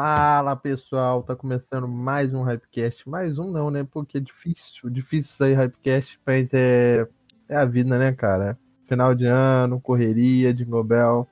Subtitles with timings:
[0.00, 3.08] Fala pessoal, tá começando mais um Hypecast.
[3.08, 3.84] Mais um não, né?
[3.90, 7.04] Porque é difícil, difícil sair Hypecast, mas é,
[7.48, 8.56] é a vida, né, cara?
[8.86, 11.26] Final de ano, correria, de Nobel.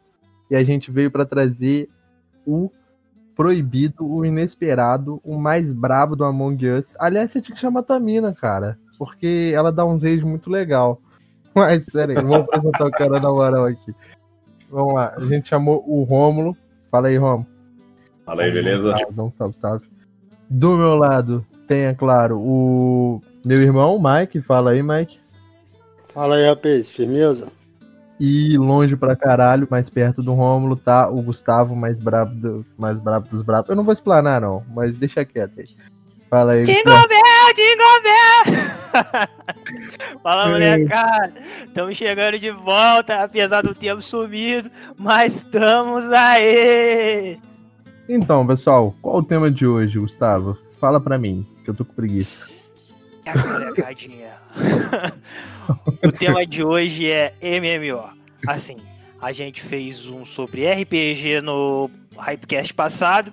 [0.50, 1.88] E a gente veio para trazer
[2.44, 2.68] o
[3.36, 6.92] proibido, o inesperado, o mais brabo do Among Us.
[6.98, 8.76] Aliás, você tinha que chamar a tua mina, cara.
[8.98, 11.00] Porque ela dá um rage muito legal.
[11.54, 13.94] Mas, sério, vamos apresentar o cara na moral aqui.
[14.68, 16.56] Vamos lá, a gente chamou o Rômulo.
[16.90, 17.55] Fala aí, Rômulo.
[18.26, 18.92] Fala aí, beleza?
[19.12, 19.86] Dá um salve, salve.
[20.50, 24.42] Do meu lado tem, é claro, o meu irmão, Mike.
[24.42, 25.20] Fala aí, Mike.
[26.12, 27.46] Fala aí, rapaz, firmeza?
[28.18, 32.98] E longe pra caralho, mais perto do Rômulo, tá o Gustavo, mais brabo, do, mais
[32.98, 33.70] brabo dos brabos.
[33.70, 35.68] Eu não vou explanar, não, mas deixa quieto aí.
[36.28, 37.08] Fala aí, Jingle Gustavo.
[37.08, 39.28] Bell, Jingle Bell!
[40.22, 41.34] Fala, molecada!
[41.64, 47.38] Estamos chegando de volta, apesar do tempo sumido, mas estamos aí!
[48.08, 50.56] Então, pessoal, qual o tema de hoje, Gustavo?
[50.74, 52.46] Fala pra mim, que eu tô com preguiça.
[53.24, 54.34] É a molecadinha.
[56.04, 58.08] o tema de hoje é MMO.
[58.46, 58.76] Assim,
[59.20, 63.32] a gente fez um sobre RPG no Hypecast passado.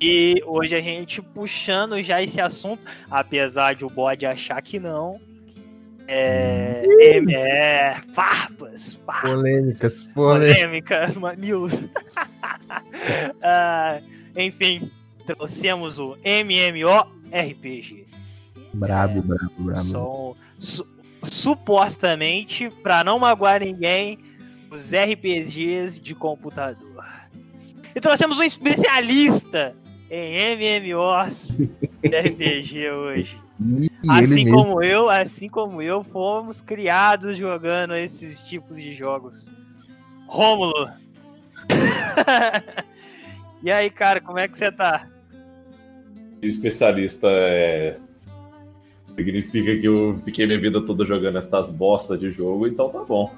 [0.00, 5.20] E hoje a gente puxando já esse assunto, apesar de o bode achar que não.
[6.12, 6.82] É.
[7.18, 9.30] M- é farpas, farpas.
[9.30, 10.54] Polêmicas, polêmicas.
[10.56, 11.72] polêmicas, mamilos.
[13.42, 14.00] Ah,
[14.36, 14.90] enfim,
[15.26, 18.06] trouxemos o MMORPG.
[18.74, 19.82] Brabo, brabo, brabo.
[19.84, 20.86] São su-
[21.22, 24.18] supostamente, para não magoar ninguém,
[24.70, 27.04] os RPGs de computador.
[27.94, 29.74] E trouxemos um especialista
[30.08, 31.48] em MMOs
[32.02, 33.38] de RPG hoje.
[33.60, 39.50] E Assim como eu, assim como eu, fomos criados jogando esses tipos de jogos.
[40.26, 40.90] Rômulo.
[43.62, 45.06] e aí, cara, como é que você tá?
[46.40, 47.98] Especialista é.
[49.14, 53.34] Significa que eu fiquei minha vida toda jogando essas bostas de jogo, então tá bom.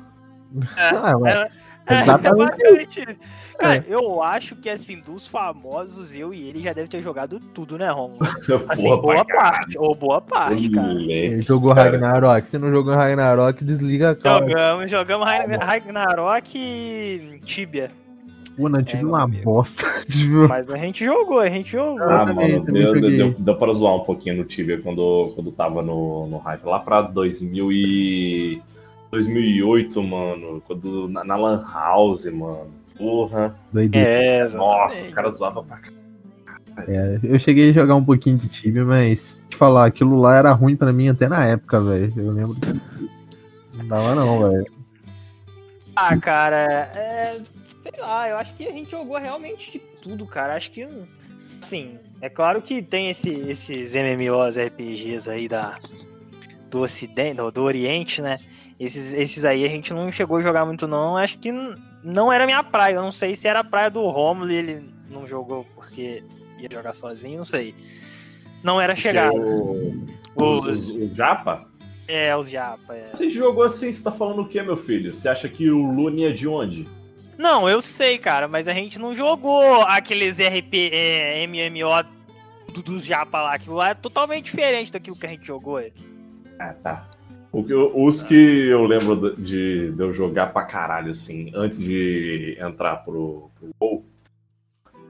[0.77, 1.45] Ah,
[1.87, 2.47] É, Exatamente.
[2.49, 3.17] basicamente isso.
[3.59, 7.77] Cara, eu acho que assim, dos famosos, eu e ele já deve ter jogado tudo,
[7.77, 8.19] né, Rômulo?
[8.69, 10.93] Assim, boa pra parte, ou boa parte, cara.
[10.93, 11.91] Ele jogou cara.
[11.91, 12.49] Ragnarok.
[12.49, 14.49] Se não jogou Ragnarok, desliga a cara.
[14.49, 17.91] Jogamos, jogamos Ragn- Ragnarok e Tibia.
[18.57, 19.45] Pô, não tive É, uma meu amigo.
[19.45, 19.87] bosta.
[20.07, 22.03] Tipo, Mas a gente jogou, a gente jogou.
[22.03, 23.17] Ah, também- mano, também deu, joguei.
[23.17, 26.65] deu, deu para zoar um pouquinho no Tibia quando, quando tava no, no hype.
[26.65, 28.63] Lá pra 2000 e...
[29.13, 30.61] 2008, mano.
[30.67, 32.69] Quando, na, na Lan House, mano.
[32.97, 33.55] Porra.
[33.73, 34.09] doideira.
[34.09, 36.03] É, Nossa, os caras zoavam pra caralho.
[36.89, 40.53] É, eu cheguei a jogar um pouquinho de Tibia, mas te falar, aquilo lá era
[40.53, 42.13] ruim pra mim até na época, velho.
[42.17, 43.07] Eu lembro que
[43.77, 44.67] não dava não, velho.
[45.95, 46.57] Ah, cara,
[46.95, 47.39] é.
[47.83, 50.55] Sei lá, eu acho que a gente jogou realmente de tudo, cara.
[50.55, 50.87] Acho que.
[51.63, 55.79] Assim, é claro que tem esse- esses MMOs RPGs aí da,
[56.71, 58.39] do Ocidente, do, do Oriente, né?
[58.85, 61.17] Esses, esses aí a gente não chegou a jogar muito, não.
[61.17, 61.53] Acho que
[62.03, 62.97] não era minha praia.
[62.97, 66.23] Eu não sei se era a praia do Romulo e ele não jogou porque
[66.59, 67.75] ia jogar sozinho, não sei.
[68.63, 69.35] Não era chegado.
[69.37, 70.05] O,
[70.37, 71.69] Os, o, o Japa?
[72.09, 73.11] é, os japa, é.
[73.15, 75.13] Você jogou assim, você tá falando o que, meu filho?
[75.15, 76.87] Você acha que o Lune é de onde?
[77.39, 82.05] Não, eu sei, cara, mas a gente não jogou aqueles RP, é, MMO
[82.73, 83.55] do- dos japa lá.
[83.55, 85.79] Aquilo lá é totalmente diferente daquilo que a gente jogou.
[85.79, 85.91] é.
[86.59, 87.09] Ah, tá.
[87.53, 91.79] O que eu- os que eu lembro de, de eu jogar pra caralho, assim, antes
[91.79, 94.05] de entrar pro, pro WoW.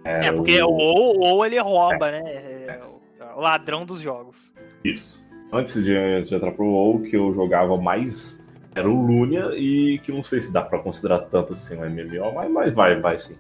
[0.05, 2.21] É, era porque o o- WoW, WoW, ele rouba, né?
[2.67, 4.53] É o- o ladrão dos jogos.
[4.85, 5.23] Isso.
[5.53, 8.43] Antes de, de entrar pro WoW, que eu jogava mais
[8.75, 12.33] era o Lunia, e que não sei se dá pra considerar tanto assim um MMO,
[12.35, 13.37] mas, mas vai, vai sim.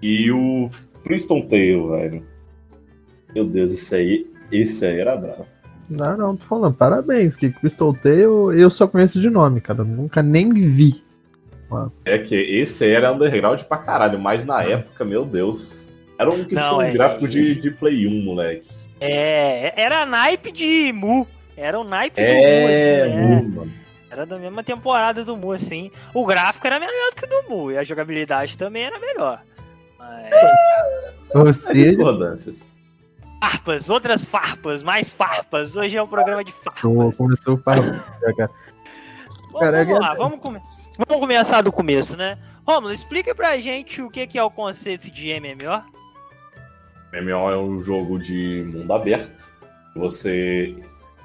[0.00, 0.68] E o
[1.02, 2.26] Crystal Tale, velho.
[3.34, 5.46] Meu Deus, esse aí, esse aí era bravo.
[5.90, 8.20] Não, não, tô falando, parabéns, que Crystal Tale
[8.60, 9.82] eu só conheço de nome, cara.
[9.84, 11.02] Nunca nem vi.
[12.04, 15.88] É que esse aí era underground pra caralho, mas na época, meu Deus.
[16.18, 18.68] Era um que Não, tinha um é- gráfico de, esse- de Play 1, moleque.
[19.00, 21.26] É, era naipe de Mu.
[21.56, 23.26] Era o naipe É, do Mu, assim, é.
[23.42, 23.72] Mu, mano.
[24.10, 25.90] Era da mesma temporada do Mu, assim.
[26.14, 27.70] O gráfico era melhor do que o do Mu.
[27.72, 29.42] E a jogabilidade também era melhor.
[29.98, 30.30] Mas...
[31.34, 31.96] Ou seja.
[33.40, 35.76] Farpas, outras farpas, mais farpas.
[35.76, 36.80] Hoje é um programa de farpas.
[37.16, 38.04] começou o cara.
[39.50, 40.60] Bom, Cara, vamos lá, vamos, come-
[40.98, 42.36] vamos começar do começo, né?
[42.66, 45.82] Romulo, explica pra gente o que que é o conceito de MMO.
[47.12, 49.48] MMO é um jogo de mundo aberto.
[49.94, 50.74] Você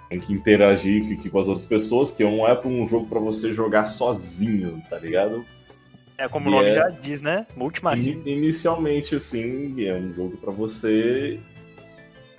[0.08, 3.86] tem que interagir com as outras pessoas, que não é um jogo pra você jogar
[3.88, 5.44] sozinho, tá ligado?
[6.18, 7.46] É como E o nome é- já diz, né?
[7.58, 8.22] Multimassivo.
[8.22, 11.40] Ini- Inicialmente, assim, é um jogo pra você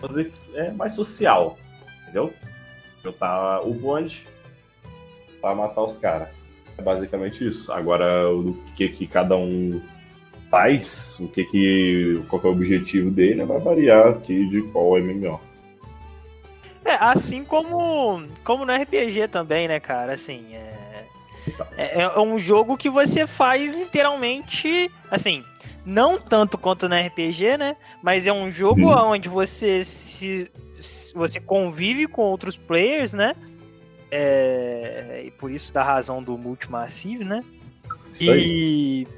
[0.01, 1.59] fazer é mais social,
[2.03, 2.33] entendeu?
[3.03, 4.27] Jogar o bonde
[5.41, 6.29] pra matar os caras.
[6.77, 7.73] É basicamente isso.
[7.73, 9.81] Agora, o que que cada um
[10.51, 14.99] faz, o que que qual que é o objetivo dele, vai variar aqui de qual
[15.01, 15.41] MMO.
[16.85, 20.13] É, assim como, como no RPG também, né, cara?
[20.13, 21.05] Assim, é,
[21.77, 25.43] é, é um jogo que você faz literalmente, assim,
[25.85, 27.77] não tanto quanto no RPG, né?
[28.03, 28.87] Mas é um jogo Sim.
[28.87, 30.51] onde você se,
[31.15, 33.35] você convive com outros players, né?
[34.11, 37.45] É, e por isso da razão do multimassive, né?
[38.11, 38.47] Isso aí.
[38.47, 39.09] E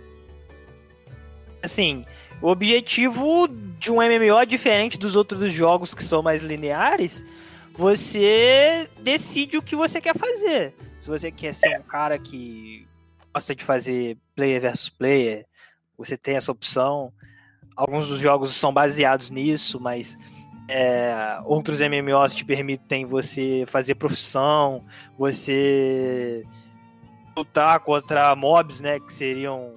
[1.62, 2.04] assim,
[2.40, 3.48] o objetivo
[3.78, 7.24] de um MMO diferente dos outros jogos que são mais lineares,
[7.74, 10.74] você decide o que você quer fazer.
[10.98, 12.86] Se você quer ser um cara que
[13.34, 15.46] gosta de fazer player versus player,
[15.96, 17.12] você tem essa opção.
[17.74, 20.16] Alguns dos jogos são baseados nisso, mas
[20.68, 24.84] é, outros MMOs te permitem você fazer profissão,
[25.18, 26.44] você
[27.36, 29.74] lutar contra mobs, né, que seriam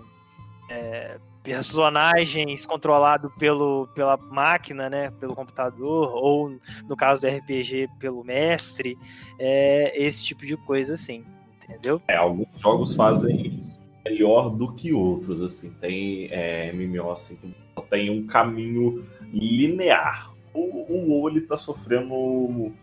[0.70, 6.58] é, personagens controlados pelo, pela máquina, né, pelo computador, ou
[6.88, 8.98] no caso do RPG, pelo mestre,
[9.38, 11.26] é, esse tipo de coisa assim,
[11.64, 12.02] entendeu?
[12.08, 13.79] É, alguns jogos fazem isso
[14.10, 15.72] melhor do que outros, assim.
[15.80, 20.34] Tem é, MMO assim, que só tem um caminho linear.
[20.54, 22.74] O, o WoW, ele tá sofrendo um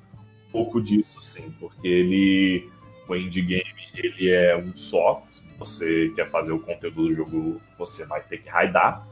[0.53, 2.69] pouco disso, sim, porque ele,
[3.09, 3.65] o indie game,
[3.95, 5.23] ele é um só.
[5.33, 9.07] Se você quer fazer o conteúdo do jogo, você vai ter que raidar.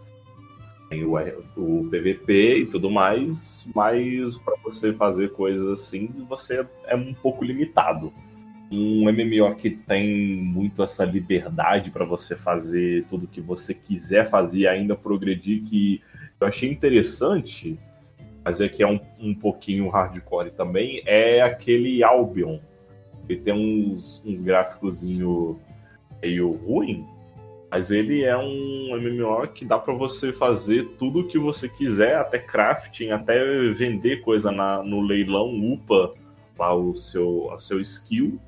[0.89, 1.17] Tem o,
[1.57, 7.43] o PVP e tudo mais, mas para você fazer coisas assim, você é um pouco
[7.43, 8.13] limitado
[8.71, 14.61] um MMO que tem muito essa liberdade para você fazer tudo que você quiser fazer
[14.61, 16.03] e ainda progredir, que
[16.41, 17.79] eu achei interessante,
[18.45, 22.59] mas é que é um, um pouquinho hardcore também, é aquele Albion.
[23.29, 25.59] Ele tem uns, uns gráficozinho
[26.21, 27.07] meio ruim,
[27.71, 32.17] mas ele é um MMO que dá para você fazer tudo o que você quiser,
[32.17, 36.15] até crafting, até vender coisa na, no leilão, upa
[36.59, 38.39] lá o seu, a seu skill.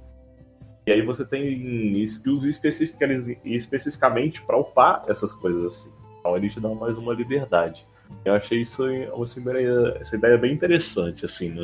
[0.87, 5.93] E aí você tem skills especificamente para upar essas coisas assim.
[6.21, 7.85] Então ele te dá mais uma liberdade.
[8.25, 11.57] Eu achei isso essa ideia, essa ideia bem interessante assim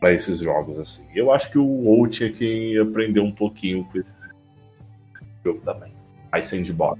[0.00, 1.06] para esses jogos assim.
[1.14, 4.16] Eu acho que o WoW tinha que aprender um pouquinho com esse
[5.44, 5.92] jogo também.
[6.30, 6.98] Mais sandbox.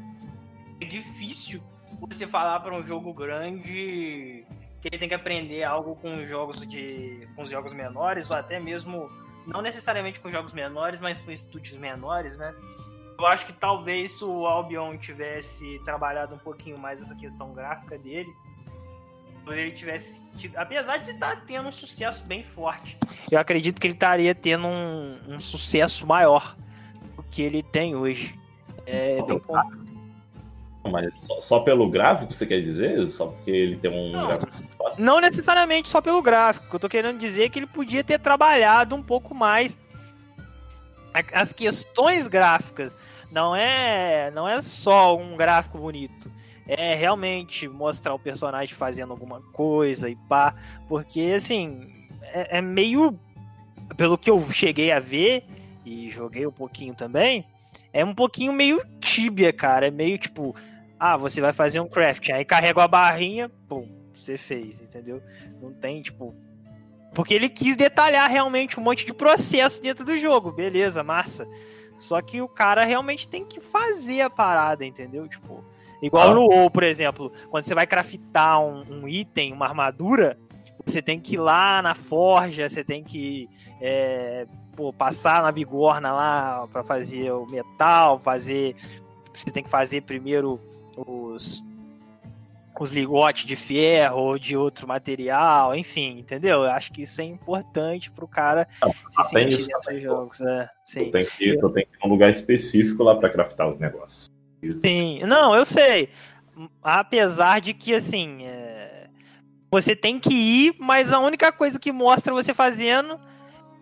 [0.83, 1.63] É difícil
[1.99, 4.45] você falar para um jogo grande
[4.83, 8.37] que ele tem que aprender algo com os jogos de com os jogos menores ou
[8.37, 9.09] até mesmo
[9.47, 12.55] não necessariamente com jogos menores, mas com estúdios menores, né?
[13.19, 17.97] Eu acho que talvez se o Albion tivesse trabalhado um pouquinho mais essa questão gráfica
[17.99, 18.33] dele,
[19.47, 22.97] ele tivesse tido, apesar de estar tendo um sucesso bem forte,
[23.31, 26.57] eu acredito que ele estaria tendo um, um sucesso maior
[27.17, 28.39] do que ele tem hoje.
[28.87, 29.41] É bem
[30.91, 33.09] Mas só, só pelo gráfico você quer dizer?
[33.09, 34.29] Só porque ele tem um Não.
[34.99, 36.75] Não necessariamente só pelo gráfico.
[36.75, 39.79] Eu tô querendo dizer que ele podia ter trabalhado um pouco mais
[41.33, 42.97] as questões gráficas.
[43.31, 46.31] Não é, não é só um gráfico bonito.
[46.67, 50.55] É realmente mostrar o personagem fazendo alguma coisa e pá.
[50.89, 53.19] Porque, assim, é, é meio.
[53.97, 55.45] Pelo que eu cheguei a ver,
[55.85, 57.45] e joguei um pouquinho também,
[57.93, 59.89] é um pouquinho meio tíbia, cara.
[59.89, 60.55] É meio tipo.
[61.05, 65.21] Ah, você vai fazer um craft, aí carrega a barrinha, pum, você fez, entendeu?
[65.61, 66.33] Não tem, tipo.
[67.13, 71.45] Porque ele quis detalhar realmente um monte de processo dentro do jogo, beleza, massa.
[71.99, 75.27] Só que o cara realmente tem que fazer a parada, entendeu?
[75.27, 75.65] Tipo,
[76.01, 76.35] igual Ah.
[76.35, 80.39] no WoW, por exemplo, quando você vai craftar um, um item, uma armadura,
[80.87, 83.49] você tem que ir lá na forja, você tem que
[83.81, 88.77] é, pô, passar na bigorna lá pra fazer o metal, fazer.
[89.35, 90.61] Você tem que fazer primeiro
[90.97, 91.63] os,
[92.79, 96.63] os ligotes de ferro ou de outro material, enfim, entendeu?
[96.63, 100.41] Eu acho que isso é importante pro cara se tem sentir isso dentro dos jogos.
[100.41, 101.05] É, sim.
[101.05, 104.31] Tu tem, que, tu tem que ir num lugar específico lá para craftar os negócios.
[104.85, 106.09] Sim, não, eu sei.
[106.83, 109.09] Apesar de que, assim, é,
[109.71, 113.19] você tem que ir, mas a única coisa que mostra você fazendo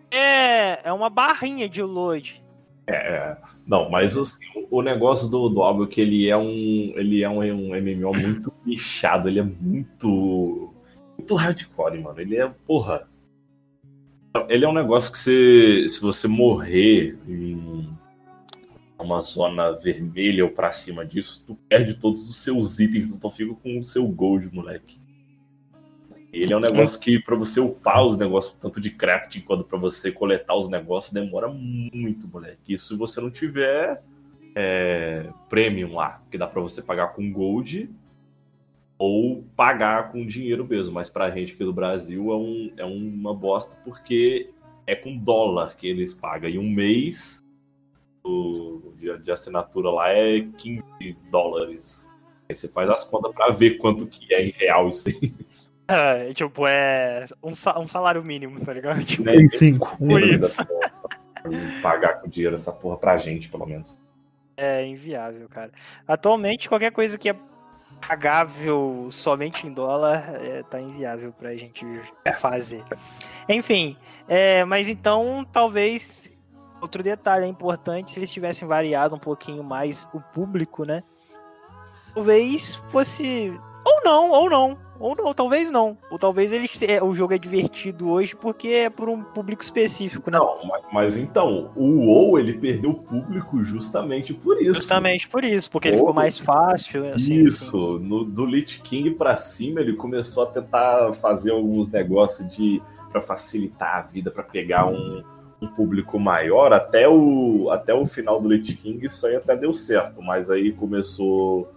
[0.09, 2.41] é, é uma barrinha de load.
[2.87, 3.37] É,
[3.71, 4.25] não, mas o,
[4.69, 6.91] o negócio do, do álbum é que ele é um.
[6.93, 10.73] Ele é um, um MMO muito bichado, ele é muito.
[11.17, 12.19] Muito hardcore, mano.
[12.19, 13.07] Ele é, porra.
[14.49, 15.87] Ele é um negócio que você.
[15.87, 17.87] Se você morrer em
[18.99, 23.53] uma zona vermelha ou pra cima disso, tu perde todos os seus itens, tu fica
[23.55, 24.99] com o seu gold, moleque.
[26.31, 29.77] Ele é um negócio que para você upar os negócios, tanto de crafting quanto para
[29.77, 32.73] você coletar os negócios, demora muito, moleque.
[32.73, 34.01] Isso se você não tiver
[34.55, 37.89] é, premium lá, que dá para você pagar com gold
[38.97, 40.93] ou pagar com dinheiro mesmo.
[40.93, 44.49] Mas pra gente aqui do Brasil é, um, é uma bosta porque
[44.87, 46.49] é com dólar que eles pagam.
[46.49, 47.43] E um mês
[48.23, 50.83] do, de, de assinatura lá é 15
[51.29, 52.09] dólares.
[52.47, 55.33] Aí você faz as contas para ver quanto que é em real isso aí.
[56.29, 59.03] É, tipo, é um, um salário mínimo, tá ligado?
[59.03, 59.97] Tipo, Tem cinco.
[59.97, 60.65] por isso.
[61.81, 63.99] Pagar com dinheiro essa porra pra gente, pelo menos.
[64.55, 65.71] É inviável, cara.
[66.07, 67.35] Atualmente, qualquer coisa que é
[68.07, 71.85] pagável somente em dólar é, tá inviável pra gente
[72.39, 72.83] fazer.
[73.47, 76.31] Enfim, é, mas então talvez
[76.81, 81.03] outro detalhe é importante se eles tivessem variado um pouquinho mais o público, né?
[82.13, 83.53] Talvez fosse
[83.85, 85.97] ou não, ou não, ou não, talvez não.
[86.09, 86.69] Ou talvez ele,
[87.01, 90.37] o jogo é divertido hoje porque é por um público específico, né?
[90.37, 94.75] Não, mas, mas então, o WoW ele perdeu público justamente por isso.
[94.75, 97.13] Justamente por isso, porque ele ficou mais fácil.
[97.13, 98.07] Assim, isso, assim.
[98.07, 102.81] No, do Lich King pra cima ele começou a tentar fazer alguns negócios de
[103.11, 105.21] para facilitar a vida, para pegar um,
[105.61, 106.73] um público maior.
[106.73, 110.71] Até o, até o final do Lich King isso aí até deu certo, mas aí
[110.71, 111.69] começou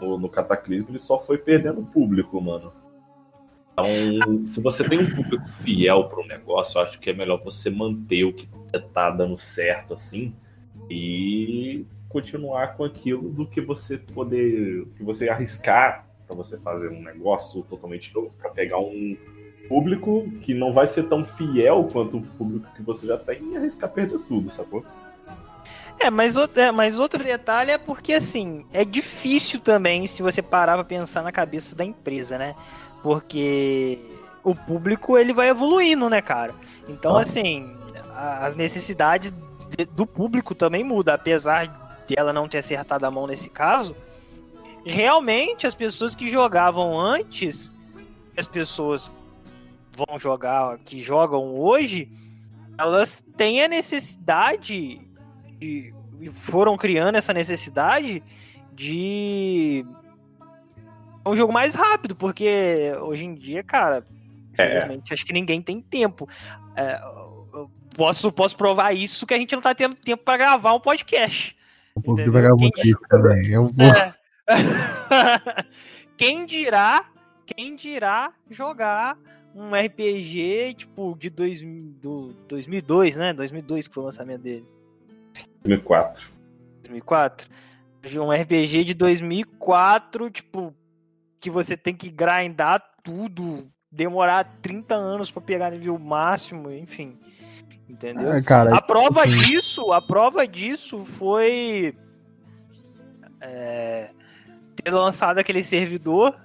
[0.00, 2.72] no, no Cataclismo, ele só foi perdendo público, mano.
[3.72, 7.42] Então, se você tem um público fiel para um negócio, eu acho que é melhor
[7.42, 8.48] você manter o que
[8.92, 10.34] tá dando certo, assim,
[10.90, 17.02] e continuar com aquilo do que você poder, que você arriscar para você fazer um
[17.02, 19.16] negócio totalmente novo, para pegar um
[19.68, 23.56] público que não vai ser tão fiel quanto o público que você já tem e
[23.56, 24.84] arriscar perder tudo, sacou?
[25.98, 30.74] É, mas, é, mas outro detalhe é porque, assim, é difícil também se você parar
[30.74, 32.54] pra pensar na cabeça da empresa, né?
[33.02, 33.98] Porque
[34.44, 36.54] o público, ele vai evoluindo, né, cara?
[36.88, 37.20] Então, ah.
[37.20, 37.76] assim,
[38.12, 39.32] as necessidades
[39.92, 41.66] do público também mudam, apesar
[42.06, 43.96] de ela não ter acertado a mão nesse caso.
[44.84, 47.72] Realmente, as pessoas que jogavam antes,
[48.36, 49.10] as pessoas
[49.92, 52.08] vão jogar, que jogam hoje,
[52.78, 55.00] elas têm a necessidade
[55.66, 58.22] de, foram criando essa necessidade
[58.72, 59.84] de
[61.26, 64.04] um jogo mais rápido, porque hoje em dia, cara,
[64.52, 65.14] infelizmente, é.
[65.14, 66.28] acho que ninguém tem tempo.
[66.76, 67.00] É,
[67.96, 71.56] posso, posso provar isso que a gente não tá tendo tempo para gravar um podcast.
[71.96, 73.46] Um pouco de vagabundice também.
[73.46, 73.86] Eu vou...
[73.86, 74.14] é.
[76.16, 77.04] quem dirá,
[77.46, 79.18] quem dirá jogar
[79.54, 83.32] um RPG tipo de dois, do 2002, né?
[83.32, 84.75] 2002 que foi o lançamento dele.
[85.66, 86.28] 2004.
[86.82, 87.48] 2004?
[88.18, 90.72] Um RPG de 2004, tipo,
[91.40, 97.18] que você tem que grindar tudo, demorar 30 anos para pegar nível máximo, enfim.
[97.88, 98.32] Entendeu?
[98.32, 99.38] É, cara, a prova assim...
[99.38, 101.96] disso, a prova disso foi
[103.40, 104.10] é,
[104.82, 106.36] ter lançado aquele servidor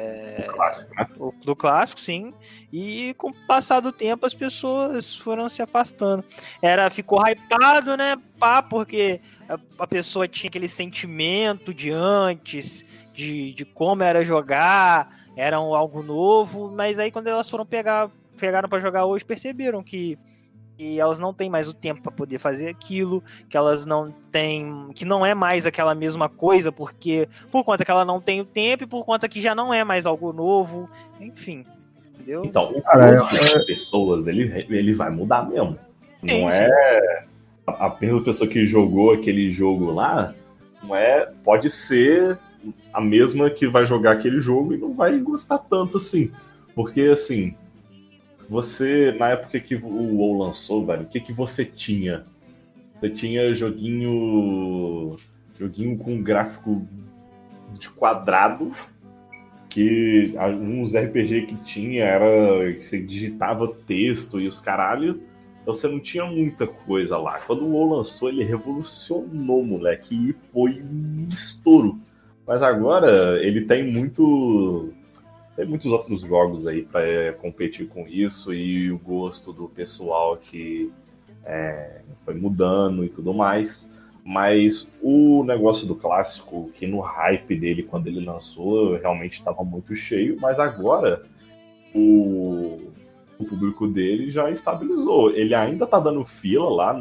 [0.00, 1.08] é, do, clássico, né?
[1.44, 2.34] do clássico, sim.
[2.72, 6.24] E com o passar do tempo as pessoas foram se afastando.
[6.62, 8.16] Era, ficou hypado, né?
[8.38, 15.14] Pá, porque a, a pessoa tinha aquele sentimento de antes, de, de como era jogar,
[15.36, 19.82] era um, algo novo, mas aí quando elas foram pegar, pegaram para jogar hoje, perceberam
[19.82, 20.18] que
[20.80, 24.88] que elas não têm mais o tempo para poder fazer aquilo, que elas não têm,
[24.94, 28.46] que não é mais aquela mesma coisa, porque por conta que ela não tem o
[28.46, 30.88] tempo e por conta que já não é mais algo novo,
[31.20, 31.64] enfim,
[32.14, 32.42] entendeu?
[32.46, 35.78] Então, o cara das pessoas, ele, ele vai mudar mesmo.
[36.26, 36.62] Sim, não sim.
[36.62, 37.24] é
[37.66, 40.32] a, a mesma pessoa que jogou aquele jogo lá,
[40.82, 42.38] não é, pode ser
[42.90, 46.30] a mesma que vai jogar aquele jogo e não vai gostar tanto assim.
[46.74, 47.54] Porque assim,
[48.50, 52.24] você, na época que o WoW lançou, velho, o que, que você tinha?
[52.98, 55.16] Você tinha joguinho.
[55.56, 56.84] joguinho com gráfico
[57.78, 58.72] de quadrado,
[59.68, 65.22] que alguns RPG que tinha era que você digitava texto e os caralho.
[65.62, 67.38] Então você não tinha muita coisa lá.
[67.46, 72.00] Quando o WoW lançou, ele revolucionou, moleque, e foi um estouro.
[72.44, 74.92] Mas agora ele tem muito
[75.56, 80.36] tem muitos outros jogos aí para é, competir com isso e o gosto do pessoal
[80.36, 80.90] que
[81.44, 83.88] é, foi mudando e tudo mais.
[84.24, 89.96] Mas o negócio do clássico, que no hype dele quando ele lançou, realmente estava muito
[89.96, 91.24] cheio, mas agora
[91.94, 92.92] o,
[93.38, 95.30] o público dele já estabilizou.
[95.30, 96.94] Ele ainda tá dando fila lá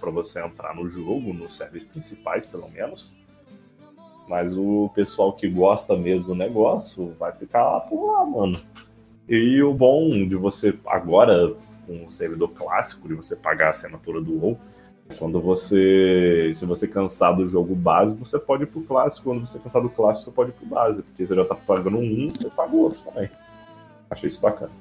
[0.00, 3.14] para você entrar no jogo, nos servers principais, pelo menos.
[4.32, 8.58] Mas o pessoal que gosta mesmo do negócio vai ficar lá por lá, mano.
[9.28, 11.54] E o bom de você agora
[11.86, 14.58] com o servidor clássico, de você pagar a assinatura do WoW,
[15.18, 19.24] quando você, se você cansar do jogo base, você pode ir pro clássico.
[19.24, 21.98] Quando você cansar do clássico, você pode ir pro base, porque você já tá pagando
[21.98, 23.28] um, você paga o outro também.
[24.08, 24.72] Achei isso bacana.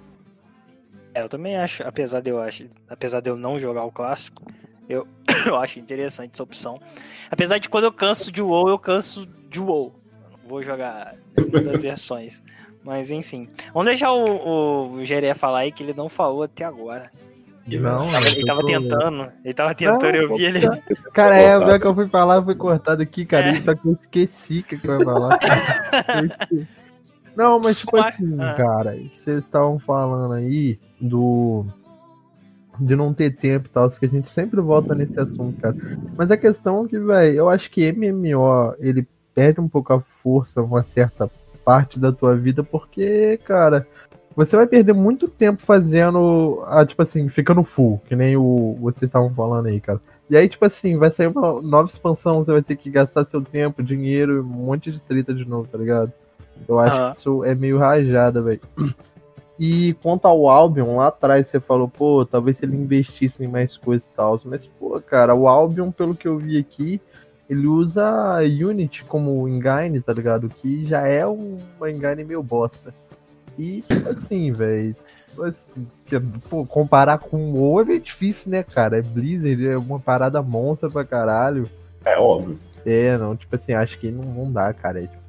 [1.13, 4.45] É, eu também acho, apesar de eu acho, apesar de eu não jogar o clássico,
[4.87, 5.05] eu,
[5.45, 6.79] eu acho interessante essa opção.
[7.29, 9.93] Apesar de quando eu canso de WoW, eu canso de WoW.
[10.31, 12.41] Não vou jogar muitas versões.
[12.83, 13.47] Mas enfim.
[13.73, 17.11] Vamos deixar o, o Jeré falar aí que ele não falou até agora.
[17.67, 19.31] Não, Tava- ele tava tentando.
[19.45, 20.59] Ele tava tentando, eu vi ele.
[21.13, 23.53] Cara, é, pior que eu fui falar, foi cortado aqui, cara.
[23.61, 25.37] Só que eu esqueci o que eu ia falar.
[27.35, 28.53] Não, mas tipo Mas- assim, ah.
[28.55, 31.65] cara, vocês estavam falando aí do.
[32.79, 35.75] De não ter tempo e tal, que a gente sempre volta nesse assunto, cara.
[36.17, 40.01] Mas a questão é que, velho, eu acho que MMO, ele perde um pouco a
[40.01, 41.29] força, uma certa
[41.63, 43.87] parte da tua vida, porque, cara,
[44.35, 49.03] você vai perder muito tempo fazendo, ah, tipo assim, ficando full, que nem o vocês
[49.03, 50.01] estavam falando aí, cara.
[50.29, 53.41] E aí, tipo assim, vai sair uma nova expansão, você vai ter que gastar seu
[53.41, 56.11] tempo, dinheiro, um monte de treta de novo, tá ligado?
[56.67, 57.11] Eu acho Aham.
[57.11, 58.61] que isso é meio rajada, velho.
[59.59, 63.77] E quanto ao Albion, lá atrás você falou, pô, talvez se ele investisse em mais
[63.77, 64.39] coisas e tal.
[64.45, 66.99] Mas, pô, cara, o Albion, pelo que eu vi aqui,
[67.51, 70.47] ele usa Unity como engine, tá ligado?
[70.49, 72.93] Que já é um- uma engine meio bosta.
[73.59, 74.95] E, tipo assim, velho.
[75.43, 75.87] Assim,
[76.69, 78.97] comparar com o WoW é meio difícil, né, cara?
[78.97, 81.69] É Blizzard, é uma parada monstra pra caralho.
[82.05, 82.57] É óbvio.
[82.85, 84.99] É, não, tipo assim, acho que não, não dá, cara.
[85.03, 85.21] É, tipo,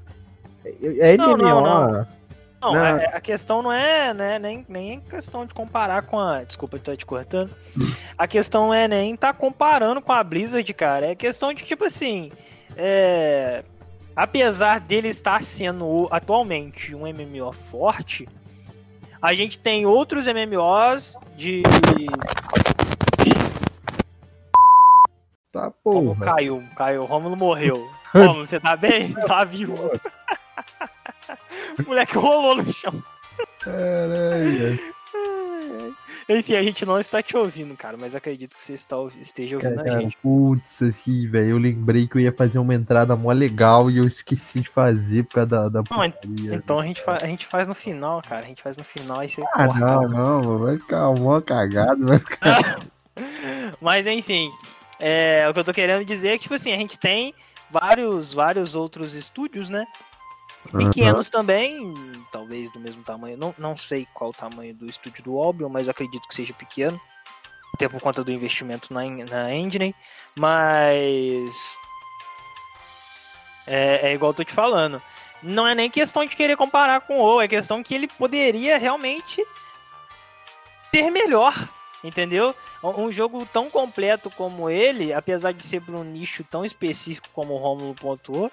[1.00, 1.44] é, é Não, MMO.
[1.60, 2.06] não, não.
[2.62, 2.80] Não, Não.
[2.80, 6.44] a, a questão não é né, nem, nem questão de comparar com a.
[6.44, 7.50] Desculpa, eu tô te cortando.
[8.16, 11.06] A questão não é nem tá comparando com a Blizzard, cara.
[11.08, 12.30] É questão de, tipo assim.
[12.76, 13.64] É,
[14.14, 18.28] apesar dele estar sendo atualmente um MMO forte,
[19.20, 21.62] a gente tem outros MMOs de.
[25.52, 26.34] Tá, Como porra.
[26.36, 27.04] caiu, caiu.
[27.04, 27.86] Rômulo morreu.
[28.14, 29.12] Rômulo, você tá bem?
[29.26, 29.90] Tá vivo.
[31.78, 33.02] O moleque rolou no chão.
[33.60, 34.78] Caralho.
[36.28, 39.80] Enfim, a gente não está te ouvindo, cara, mas acredito que você está, esteja ouvindo
[39.80, 40.16] a Cara, gente.
[40.22, 41.50] putz, aqui, velho.
[41.50, 45.24] Eu lembrei que eu ia fazer uma entrada mó legal e eu esqueci de fazer
[45.24, 46.54] por causa da, da Não, putaria.
[46.54, 48.44] Então a gente, a gente faz no final, cara.
[48.44, 49.80] A gente faz no final aí você Ah, corta.
[49.80, 52.80] não, não, vai ficar mó cagado, vai ficar.
[53.80, 54.50] Mas enfim,
[55.00, 57.34] é, o que eu tô querendo dizer é que, tipo assim, a gente tem
[57.70, 59.84] vários, vários outros estúdios, né?
[60.70, 63.36] Pequenos também, talvez do mesmo tamanho.
[63.36, 67.00] Não, não sei qual o tamanho do estúdio do Albion, mas acredito que seja pequeno.
[67.74, 69.94] Até por conta do investimento na, na engine.
[70.36, 71.50] Mas.
[73.66, 75.02] É, é igual eu tô te falando.
[75.42, 79.44] Não é nem questão de querer comparar com o é questão que ele poderia realmente
[80.94, 81.54] ser melhor.
[82.02, 82.54] Entendeu?
[82.82, 87.54] Um jogo tão completo como ele, apesar de ser para um nicho tão específico como
[87.54, 88.50] o Romulo pontuou,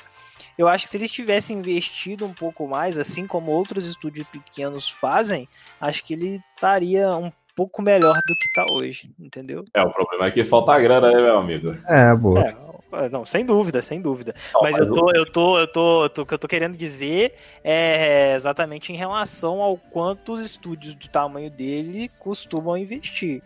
[0.57, 4.87] eu acho que se eles tivessem investido um pouco mais, assim como outros estúdios pequenos
[4.87, 5.47] fazem,
[5.79, 9.65] acho que ele estaria um pouco melhor do que tá hoje, entendeu?
[9.73, 11.75] É, o problema é que falta grana, né, meu amigo?
[11.87, 12.39] É, boa.
[12.39, 12.68] É,
[13.11, 14.33] não, sem dúvida, sem dúvida.
[14.53, 16.47] Não, Mas eu o- tô, eu tô, eu tô, eu tô- o que eu tô
[16.47, 23.41] querendo dizer é exatamente em relação ao quanto os estúdios do tamanho dele costumam investir.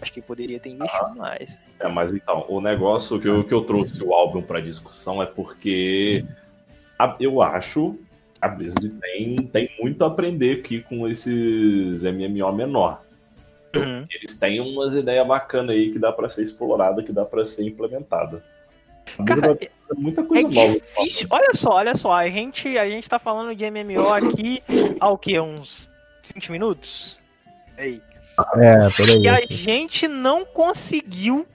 [0.00, 1.58] Acho que poderia ter investido mais.
[1.80, 5.26] É, mas então, o negócio que eu, que eu trouxe o álbum pra discussão é
[5.26, 6.24] porque
[6.98, 8.08] a- eu acho que
[8.40, 13.02] a Blizzard tem, tem muito a aprender aqui com esses MMO menor.
[13.74, 14.06] Uhum.
[14.10, 17.64] Eles têm umas ideias bacanas aí que dá pra ser explorada, que dá pra ser
[17.66, 18.42] implementada.
[19.26, 20.72] Cara, fazer muita É coisa nova.
[20.72, 21.26] difícil.
[21.30, 22.12] Olha só, olha só.
[22.12, 24.62] A gente, a gente tá falando de MMO aqui
[25.00, 25.38] há o quê?
[25.40, 25.90] Uns
[26.34, 27.20] 20 minutos?
[27.76, 28.02] Ei.
[28.56, 29.22] É, peraí.
[29.22, 31.46] E a gente não conseguiu.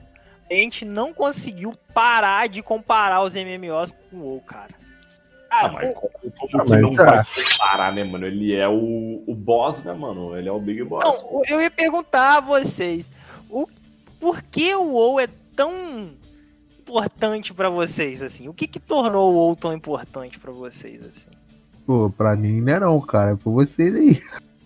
[0.50, 4.70] A gente não conseguiu parar de comparar os MMOs com o WoW, cara.
[5.50, 8.26] Ah, Cara, mas o- como, como Ah, que mas não vai comparar, né, mano?
[8.26, 10.36] Ele é o, o boss, né, mano?
[10.36, 11.22] Ele é o Big Boss.
[11.22, 13.10] Não, eu ia perguntar a vocês.
[13.48, 13.66] O,
[14.20, 16.10] por que o WoW é tão
[16.84, 18.48] importante pra vocês, assim?
[18.48, 21.30] O que que tornou o WoW tão importante pra vocês, assim?
[21.86, 23.32] Pô, pra mim não é não, cara.
[23.32, 24.22] É por vocês aí.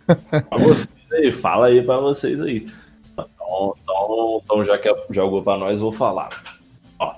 [0.06, 2.66] Pra vocês aí, fala aí pra vocês aí.
[3.12, 6.42] Então, então, então já que jogou pra nós, vou falar.
[6.98, 7.14] Ó,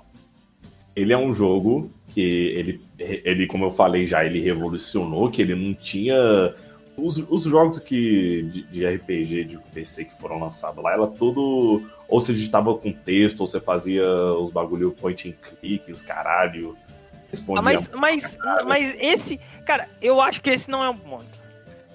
[0.94, 5.54] ele é um jogo que ele, ele, como eu falei já, ele revolucionou, que ele
[5.54, 6.54] não tinha
[6.96, 11.82] os, os jogos que, de, de RPG de PC que foram lançados lá, ela tudo.
[12.10, 16.76] Ou você digitava com texto, ou você fazia os bagulho point and click, os caralho.
[17.30, 17.60] Respondia.
[17.60, 19.38] Ah, mas, mas, mas esse.
[19.64, 21.40] Cara, eu acho que esse não é um ponto.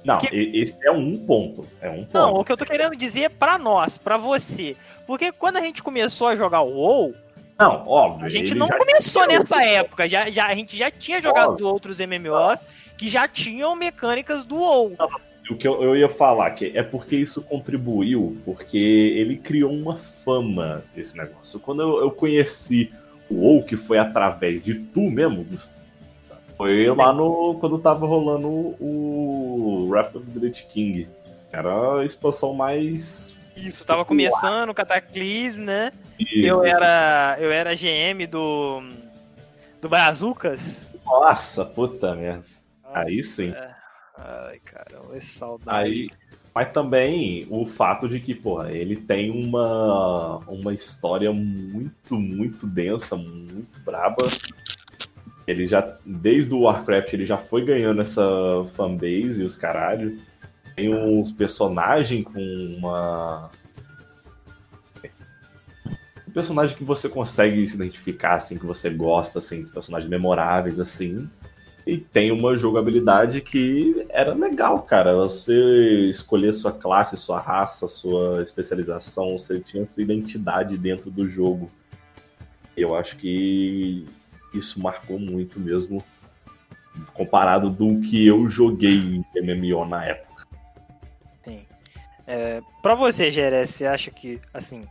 [0.03, 1.67] Não, que- e- esse é um ponto.
[1.81, 2.13] É um ponto.
[2.13, 4.77] Não, o que eu tô querendo dizer é pra nós, pra você.
[5.05, 7.13] Porque quando a gente começou a jogar o WoW,
[7.59, 8.25] Não, óbvio.
[8.25, 10.07] a gente não começou nessa época.
[10.07, 11.67] Já, já, a gente já tinha jogado Óbvio.
[11.67, 12.63] outros MMOs
[12.97, 14.95] que já tinham mecânicas do WoW.
[15.49, 19.97] O que eu, eu ia falar que é porque isso contribuiu, porque ele criou uma
[19.97, 21.59] fama desse negócio.
[21.59, 22.91] Quando eu, eu conheci
[23.29, 25.75] o WoW, que foi através de tu mesmo, Gustavo,
[26.57, 27.57] foi lá no.
[27.59, 31.07] quando tava rolando o Wrath of the Lich King.
[31.51, 33.35] Era a expansão mais.
[33.55, 35.91] Isso, tava começando o Cataclismo, né?
[36.19, 36.45] Isso.
[36.45, 38.83] Eu era, eu era GM do
[39.81, 40.91] do Brazucas.
[41.05, 42.43] Nossa, puta merda.
[42.93, 43.53] Aí sim.
[44.17, 45.91] Ai, caramba, que saudade.
[45.91, 46.09] Aí,
[46.55, 53.17] mas também o fato de que, porra, ele tem uma, uma história muito, muito densa,
[53.17, 54.29] muito braba.
[55.45, 58.23] Ele já, desde o Warcraft, ele já foi ganhando essa
[58.73, 60.17] fanbase e os caralho.
[60.75, 62.39] Tem uns personagens com
[62.77, 63.49] uma.
[66.27, 70.79] Um personagem que você consegue se identificar, assim, que você gosta, assim, dos personagens memoráveis,
[70.79, 71.29] assim.
[71.85, 75.15] E tem uma jogabilidade que era legal, cara.
[75.15, 81.69] Você escolher sua classe, sua raça, sua especialização, você tinha sua identidade dentro do jogo.
[82.75, 84.05] Eu acho que
[84.51, 86.03] isso marcou muito mesmo,
[87.13, 90.47] comparado do que eu joguei em MMO na época.
[91.43, 91.67] Sim.
[92.25, 94.87] É, pra você, Jerez, você acha que, assim,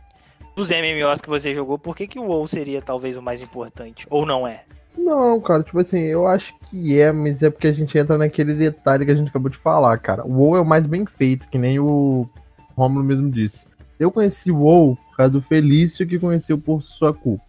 [0.55, 4.07] dos MMOs que você jogou, por que, que o WoW seria talvez o mais importante?
[4.09, 4.63] Ou não é?
[4.97, 8.53] Não, cara, tipo assim, eu acho que é, mas é porque a gente entra naquele
[8.53, 10.25] detalhe que a gente acabou de falar, cara.
[10.25, 12.27] O WoW é o mais bem feito, que nem o
[12.75, 13.65] Romulo mesmo disse.
[13.99, 17.43] Eu conheci o WoW por causa do Felício que conheceu por sua culpa,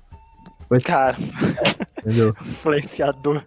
[0.84, 1.16] Cara,
[1.98, 2.34] entendeu?
[2.46, 3.42] influenciador.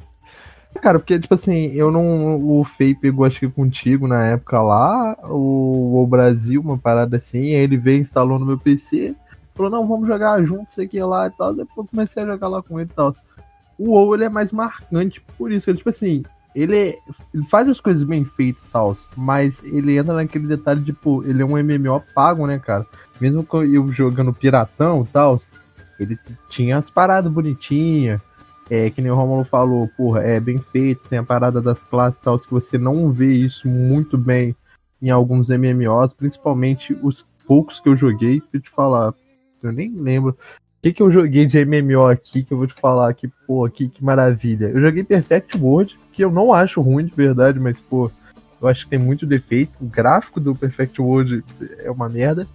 [0.81, 2.35] Cara, porque, tipo assim, eu não.
[2.41, 7.55] O Fei pegou, acho que contigo na época lá, o, o Brasil, uma parada assim,
[7.55, 9.15] aí ele veio, instalou no meu PC,
[9.55, 11.53] falou, não, vamos jogar junto, sei que lá e tal.
[11.53, 13.13] Depois eu comecei a jogar lá com ele e tal.
[13.79, 16.99] O WoW, ele é mais marcante por isso, ele, tipo assim, ele, é-
[17.33, 21.41] ele faz as coisas bem feitas e tal, mas ele entra naquele detalhe, tipo, ele
[21.41, 22.85] é um MMO pago, né, cara?
[23.21, 25.39] Mesmo que eu jogando piratão e tal,
[25.99, 28.19] ele tinha as paradas bonitinhas,
[28.69, 32.19] é, que nem o Romulo falou, porra, é bem feito, tem a parada das classes
[32.19, 34.55] e tal, que você não vê isso muito bem
[35.01, 39.13] em alguns MMOs, principalmente os poucos que eu joguei, eu te falar,
[39.63, 40.37] eu nem lembro.
[40.79, 43.69] O que, que eu joguei de MMO aqui que eu vou te falar que, pô,
[43.69, 44.67] que, que maravilha.
[44.67, 48.09] Eu joguei Perfect World, que eu não acho ruim de verdade, mas, pô,
[48.61, 49.73] eu acho que tem muito defeito.
[49.81, 51.43] O gráfico do Perfect World
[51.79, 52.47] é uma merda.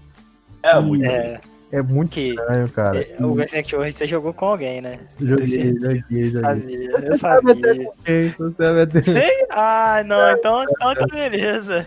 [0.63, 1.05] É muito.
[1.05, 1.39] É,
[1.71, 3.03] É muito que estranho, cara.
[3.03, 5.01] é, o Effect Word você jogou com alguém, né?
[5.21, 6.41] Joguei, joguei, joguei.
[6.41, 7.85] sabia, eu Você sabe até sabia.
[7.85, 9.47] com quem, você sabe até Sei?
[9.51, 11.85] Ah, não, então, então tá beleza.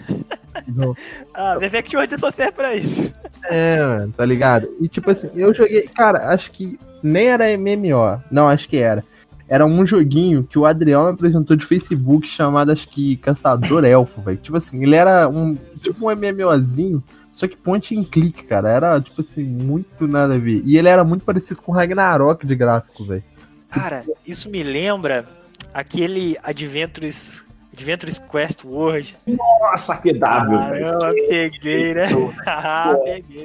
[0.68, 0.96] Não.
[1.34, 3.14] Ah, o Effect Word só serve pra isso.
[3.46, 4.68] É, mano, tá ligado?
[4.80, 5.88] E tipo assim, eu joguei.
[5.88, 8.22] Cara, acho que nem era MMO.
[8.32, 9.04] Não, acho que era.
[9.50, 14.22] Era um joguinho que o Adriel me apresentou de Facebook chamado, acho que Caçador Elfo,
[14.22, 14.38] velho.
[14.38, 15.56] Tipo assim, ele era um.
[15.82, 18.70] Tipo um MMOzinho, só que point and click, cara.
[18.70, 20.62] Era, tipo assim, muito nada a ver.
[20.66, 23.24] E ele era muito parecido com Ragnarok de gráfico, velho.
[23.70, 25.26] Cara, isso me lembra
[25.74, 27.44] aquele Adventures,
[27.78, 29.16] Adventures Quest World.
[29.28, 30.86] Nossa, que W, velho.
[30.86, 32.08] Caramba, peguei, né?
[32.48, 33.44] Ah, peguei.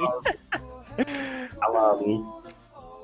[1.59, 2.43] Tá maluco.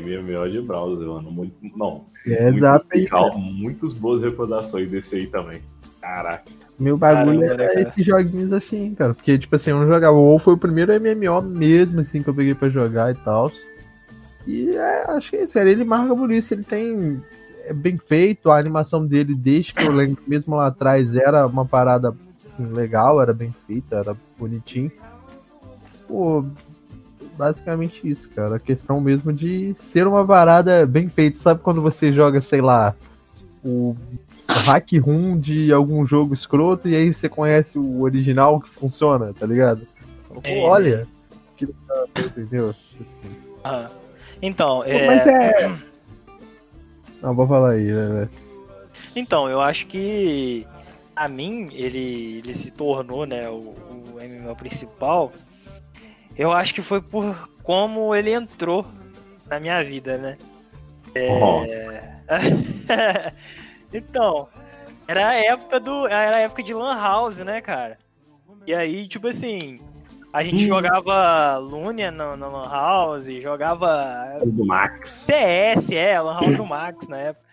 [0.00, 1.30] MMO de browser, mano.
[1.30, 2.04] Muito, não.
[2.26, 5.60] É, exato legal, Muitas boas recordações desse aí também.
[6.00, 6.44] Caraca.
[6.78, 7.88] Meu bagulho Caramba, né, era cara?
[7.88, 9.12] esses joguinhos assim, cara.
[9.12, 10.16] Porque, tipo assim, eu não jogava.
[10.16, 13.50] O WoW foi o primeiro MMO mesmo, assim, que eu peguei pra jogar e tal.
[14.46, 16.54] E é, acho que é sério, ele marca por isso.
[16.54, 17.20] Ele tem.
[17.68, 21.66] É bem feito, a animação dele, desde que eu lembro, mesmo lá atrás, era uma
[21.66, 22.14] parada
[22.48, 24.90] assim, legal, era bem feita, era bonitinho.
[26.06, 26.44] Pô,
[27.36, 28.56] basicamente isso, cara.
[28.56, 31.38] A questão mesmo de ser uma parada bem feita.
[31.38, 32.94] Sabe quando você joga, sei lá,
[33.64, 33.94] o
[34.48, 39.46] hack room de algum jogo escroto e aí você conhece o original que funciona, tá
[39.46, 39.86] ligado?
[40.28, 41.06] Pô, É, olha,
[41.56, 41.68] que
[42.18, 42.70] entendeu?
[42.70, 43.06] Assim.
[43.62, 43.88] Ah.
[44.40, 45.72] Então, Pô, é, Mas é.
[47.22, 48.30] Não, vou falar aí, né, velho?
[49.14, 50.66] então, eu acho que
[51.14, 53.74] a mim ele, ele se tornou, né, o,
[54.12, 55.32] o MMO principal.
[56.36, 58.86] Eu acho que foi por como ele entrou
[59.48, 60.38] na minha vida, né?
[61.28, 61.64] Ó,
[63.92, 64.48] então,
[65.06, 67.98] era a época do, era a época de Lan House, né, cara?
[68.66, 69.80] E aí, tipo assim,
[70.32, 75.10] a gente jogava Lunia na, Lan House, jogava Do Max.
[75.10, 77.48] CS, é, Lan House do Max na época.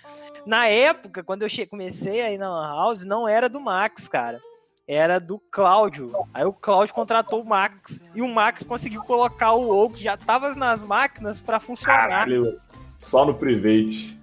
[0.46, 4.40] Na época, quando eu comecei aí na Lan House, não era do Max, cara.
[4.88, 6.14] Era do Cláudio.
[6.32, 8.00] Aí o Cláudio contratou o Max.
[8.14, 12.08] E o Max conseguiu colocar o WoW que já tava nas máquinas pra funcionar.
[12.08, 12.62] Caralho.
[13.00, 14.16] Só no private.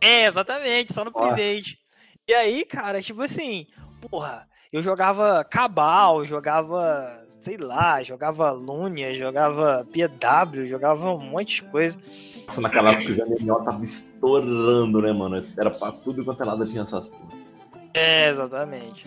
[0.00, 1.34] É, exatamente, só no Nossa.
[1.34, 1.78] private.
[2.26, 3.66] E aí, cara, tipo assim,
[4.10, 11.62] porra, eu jogava Cabal, jogava, sei lá, jogava Lunia, jogava PW, jogava um monte de
[11.62, 11.96] coisa.
[12.44, 15.46] Nossa, naquela época os MMO tava estourando, né, mano?
[15.56, 17.32] Era pra tudo quanto é lado tinha essas porra.
[17.94, 19.06] É, exatamente.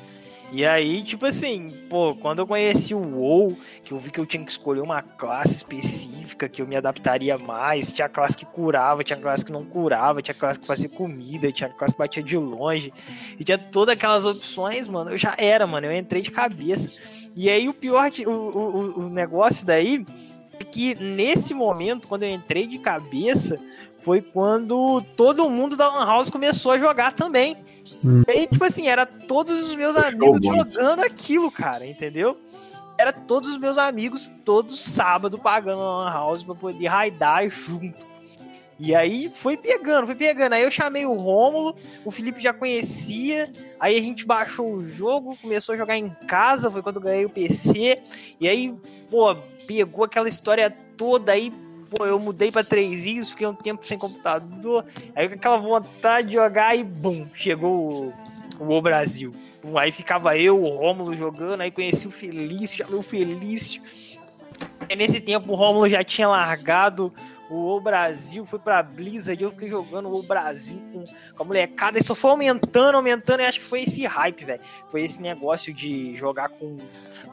[0.50, 4.26] E aí, tipo assim, pô, quando eu conheci o WoW, que eu vi que eu
[4.26, 9.04] tinha que escolher uma classe específica, que eu me adaptaria mais, tinha classe que curava,
[9.04, 12.38] tinha classe que não curava, tinha classe que fazia comida, tinha classe que batia de
[12.38, 12.94] longe,
[13.38, 16.90] e tinha todas aquelas opções, mano, eu já era, mano, eu entrei de cabeça.
[17.36, 20.06] E aí o pior, o, o, o negócio daí,
[20.60, 23.60] é que nesse momento, quando eu entrei de cabeça,
[24.00, 27.58] foi quando todo mundo da Lan House começou a jogar também.
[28.04, 28.24] Hum.
[28.28, 32.38] E aí, tipo assim, era todos os meus amigos jogando aquilo, cara, entendeu?
[32.98, 38.08] Era todos os meus amigos, todo sábado, pagando Lan House pra poder raidar junto.
[38.80, 40.54] E aí foi pegando, foi pegando.
[40.54, 45.38] Aí eu chamei o Rômulo, o Felipe já conhecia, aí a gente baixou o jogo,
[45.42, 48.00] começou a jogar em casa, foi quando eu ganhei o PC.
[48.40, 48.76] E aí,
[49.10, 51.52] pô, pegou aquela história toda aí,
[51.90, 54.86] pô, eu mudei pra trêsinhos, fiquei um tempo sem computador.
[55.16, 58.14] Aí com aquela vontade de jogar e bum, chegou
[58.60, 59.34] o, o Brasil.
[59.62, 63.82] Pum, Aí ficava eu, o Rômulo jogando, aí conheci o Felício, chamei o Felício.
[64.90, 67.14] E nesse tempo o Rômulo já tinha largado
[67.50, 71.46] o O Brasil, foi pra Blizzard, eu fiquei jogando o O Brasil com, com a
[71.46, 74.62] molecada, e só foi aumentando, aumentando, e acho que foi esse hype, velho.
[74.90, 76.78] Foi esse negócio de jogar com.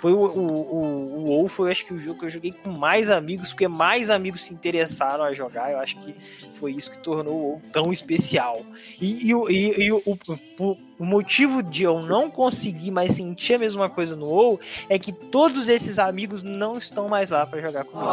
[0.00, 2.70] Foi o, o, o, o WoW, foi acho que o jogo que eu joguei com
[2.70, 5.72] mais amigos, porque mais amigos se interessaram a jogar.
[5.72, 6.14] Eu acho que
[6.54, 8.60] foi isso que tornou o WoW tão especial.
[9.00, 10.18] E, e, o- e, e o, o,
[10.58, 14.98] o- o motivo de eu não conseguir mais sentir a mesma coisa no WoW é
[14.98, 18.08] que todos esses amigos não estão mais lá pra jogar comigo.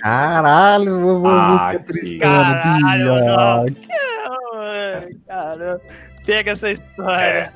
[0.00, 3.66] Caralho, eu vou, vou Ah, ficar que- Caralho, não.
[5.26, 5.80] Cara,
[6.24, 7.52] pega essa história.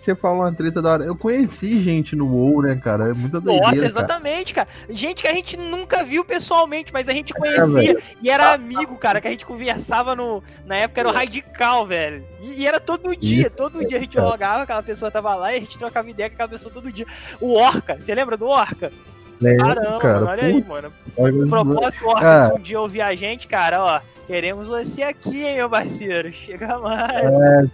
[0.00, 1.04] Você falou uma treta da hora.
[1.04, 3.10] Eu conheci gente no WoW, né, cara?
[3.10, 3.86] É muita doideira, Nossa, cara.
[3.86, 4.68] exatamente, cara.
[4.88, 8.96] Gente que a gente nunca viu pessoalmente, mas a gente É, conhecia e era amigo,
[8.96, 10.42] cara, que a gente conversava no.
[10.64, 12.24] Na época era o Radical, velho.
[12.40, 14.28] E, e era todo dia, Isso, todo dia a gente cara.
[14.28, 17.04] jogava, aquela pessoa tava lá e a gente trocava ideia com aquela pessoa todo dia.
[17.38, 18.90] O Orca, você lembra do Orca?
[19.40, 20.14] Lembro, Caramba, cara.
[20.20, 20.92] mano, olha aí, mano.
[21.16, 22.46] Puta, Propósito, Orca, Cara.
[22.46, 26.30] se um dia ouvir a gente, cara, ó, queremos você aqui, hein, meu parceiro.
[26.32, 27.32] Chega mais.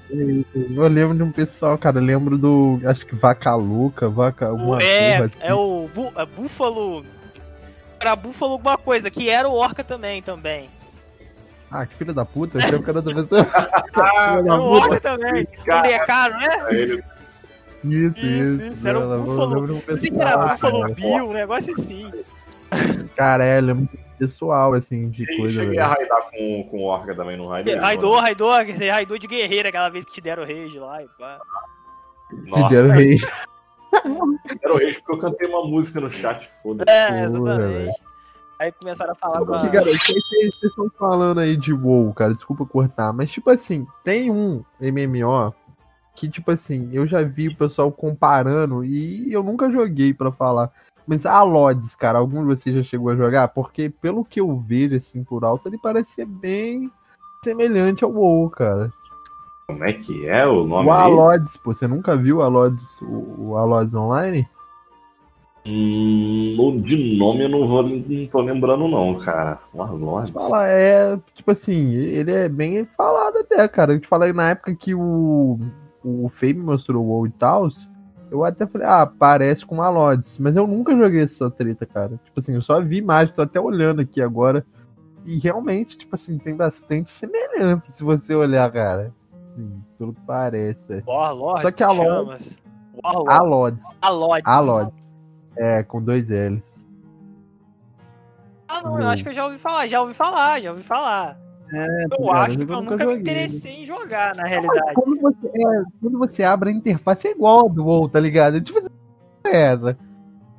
[0.09, 1.99] Eu lembro de um pessoal, cara.
[1.99, 2.81] Eu lembro do.
[2.87, 4.47] Acho que Vaca Louca, Vaca.
[4.47, 5.39] Alguma é, porra assim.
[5.41, 7.05] é o Bú- é Búfalo.
[7.99, 10.69] Era Búfalo alguma coisa, que era o Orca também, também.
[11.69, 12.59] Ah, que filho da puta.
[12.59, 13.45] Esse é o cara da pessoa.
[13.95, 14.63] Ah, o.
[14.73, 15.43] Orca também.
[15.43, 16.75] O DK, não é?
[16.75, 17.03] ele
[17.89, 18.63] Isso, Isso, isso.
[18.65, 20.89] isso, era o um Eu sei que era cara.
[20.95, 22.11] Bill, um negócio assim.
[23.17, 25.85] Cara, é, lembro pessoal, assim, de cheguei, coisa, cheguei velho.
[25.85, 27.71] a raidar com, com o Orca também no raid.
[27.75, 31.39] Raidou, raidou, você raidou de guerreiro aquela vez que te deram rage lá e pá.
[32.47, 33.23] Nossa, Dero Reis.
[34.63, 36.91] era o rei porque eu cantei uma música no chat, foda-se.
[36.91, 37.73] É, Porra, exatamente.
[37.73, 37.93] velho.
[38.59, 39.69] Aí começaram a falar com a...
[39.69, 44.65] Cara, vocês estão falando aí de WoW, cara, desculpa cortar, mas, tipo assim, tem um
[44.81, 45.55] MMO
[46.17, 50.73] que, tipo assim, eu já vi o pessoal comparando e eu nunca joguei pra falar.
[51.07, 53.49] Mas a Lods, cara, algum de vocês já chegou a jogar?
[53.49, 56.91] Porque, pelo que eu vejo, assim, por alto, ele parece ser bem
[57.45, 58.91] semelhante ao WoW, cara.
[59.69, 61.03] Como é que é o nome O aí?
[61.03, 64.49] Alods, pô, você nunca viu o Alods, o, o Alods Online?
[65.69, 69.59] Hum, de nome eu não, vou, não tô lembrando não, cara.
[69.75, 70.31] Warlords.
[70.31, 73.93] Fala, é, tipo assim, ele é bem falado até, cara.
[73.93, 75.59] Eu te falei na época que o,
[76.07, 77.69] o Fame mostrou o WoW e tal,
[78.31, 82.21] eu até falei, ah, parece com a Lods, mas eu nunca joguei essa treta, cara.
[82.25, 84.65] Tipo assim, eu só vi imagem, tô até olhando aqui agora.
[85.25, 89.13] E realmente, tipo assim, tem bastante semelhança se você olhar, cara.
[89.53, 91.03] Assim, pelo que parece.
[91.07, 92.63] Warlord, Só que a chamas.
[93.03, 93.81] Warlord.
[94.01, 94.43] A Alod.
[94.45, 94.95] a Lods.
[95.57, 96.87] É, com dois L's.
[98.69, 101.39] Ah, não, eu acho que eu já ouvi falar, já ouvi falar, já ouvi falar.
[101.73, 103.21] Eu cara, acho que eu eu nunca me joguei.
[103.21, 104.95] interessei em jogar, na realidade.
[104.95, 108.61] quando você, é, quando você abre a interface é igual a do WoW, tá ligado?
[108.61, 108.89] Tipo assim,
[109.47, 109.99] é essa.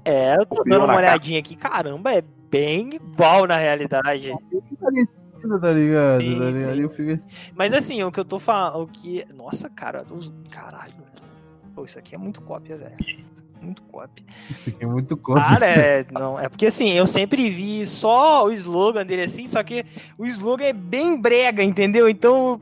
[0.06, 4.34] É, eu tô dando uma olhadinha aqui, caramba, é bem igual na realidade.
[4.80, 6.22] Parecido, tá ligado?
[6.22, 6.80] Sim, Tá ligado?
[6.80, 9.26] Eu fico assim, Mas assim, o que eu tô falando, o que...
[9.34, 10.34] Nossa, cara, os...
[10.50, 10.94] caralho.
[11.76, 12.98] Pô, isso aqui é muito cópia, velho.
[13.62, 14.26] Muito cópia.
[14.50, 15.44] Isso aqui é muito cópia.
[15.44, 19.64] Cara, é, não, é porque assim, eu sempre vi só o slogan dele assim, só
[19.64, 19.86] que
[20.18, 22.08] o slogan é bem brega, entendeu?
[22.08, 22.62] Então,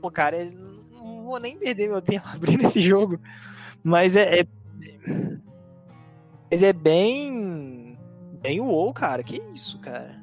[0.00, 0.50] pô, cara, é-
[0.92, 3.18] não vou nem perder meu tempo abrindo esse jogo.
[3.82, 4.40] Mas é.
[4.40, 4.46] é
[6.50, 7.98] mas é bem.
[8.42, 9.22] Bem WoW, cara.
[9.22, 10.18] Que isso, cara.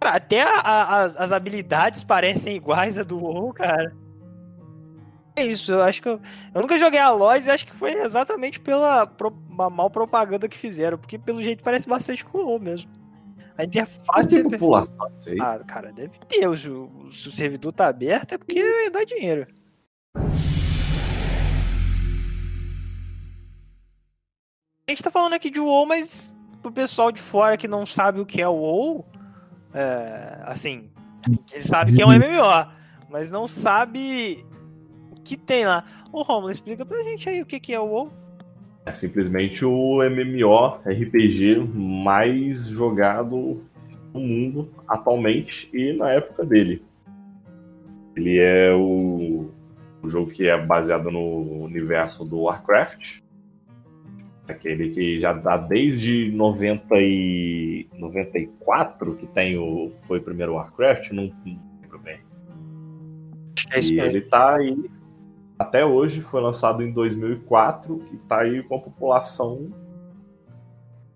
[0.00, 3.94] Cara, até a- a- as, as habilidades parecem iguais a do WoW, cara.
[5.34, 6.20] É isso, eu acho que eu,
[6.54, 10.58] eu nunca joguei a Lloyds e acho que foi exatamente pela pro, mal propaganda que
[10.58, 12.90] fizeram, porque pelo jeito parece bastante com o WoW mesmo.
[13.56, 14.42] A interface é...
[14.42, 15.38] população, sei.
[15.40, 16.58] Ah, cara, deve ter.
[16.58, 19.46] Se o, se o servidor tá aberto é porque dá dinheiro.
[24.86, 28.20] A gente tá falando aqui de WoW, mas pro pessoal de fora que não sabe
[28.20, 29.06] o que é o WoW,
[29.72, 30.90] é, assim,
[31.50, 32.70] ele sabe que é um MMO,
[33.08, 34.44] mas não sabe
[35.24, 35.84] que tem lá.
[36.12, 38.12] Ô Romulo, explica pra gente aí o que, que é o WoW.
[38.84, 43.62] É simplesmente o MMO RPG mais jogado
[44.12, 46.82] no mundo atualmente e na época dele.
[48.16, 49.50] Ele é o,
[50.02, 53.20] o jogo que é baseado no universo do Warcraft.
[54.48, 61.12] Aquele que já dá desde 90 e 94 que tem o foi o primeiro Warcraft,
[61.12, 61.32] não,
[61.80, 62.20] lembro bem.
[63.70, 64.76] É isso E ele tá aí
[65.62, 69.70] até hoje, foi lançado em 2004 e tá aí com a população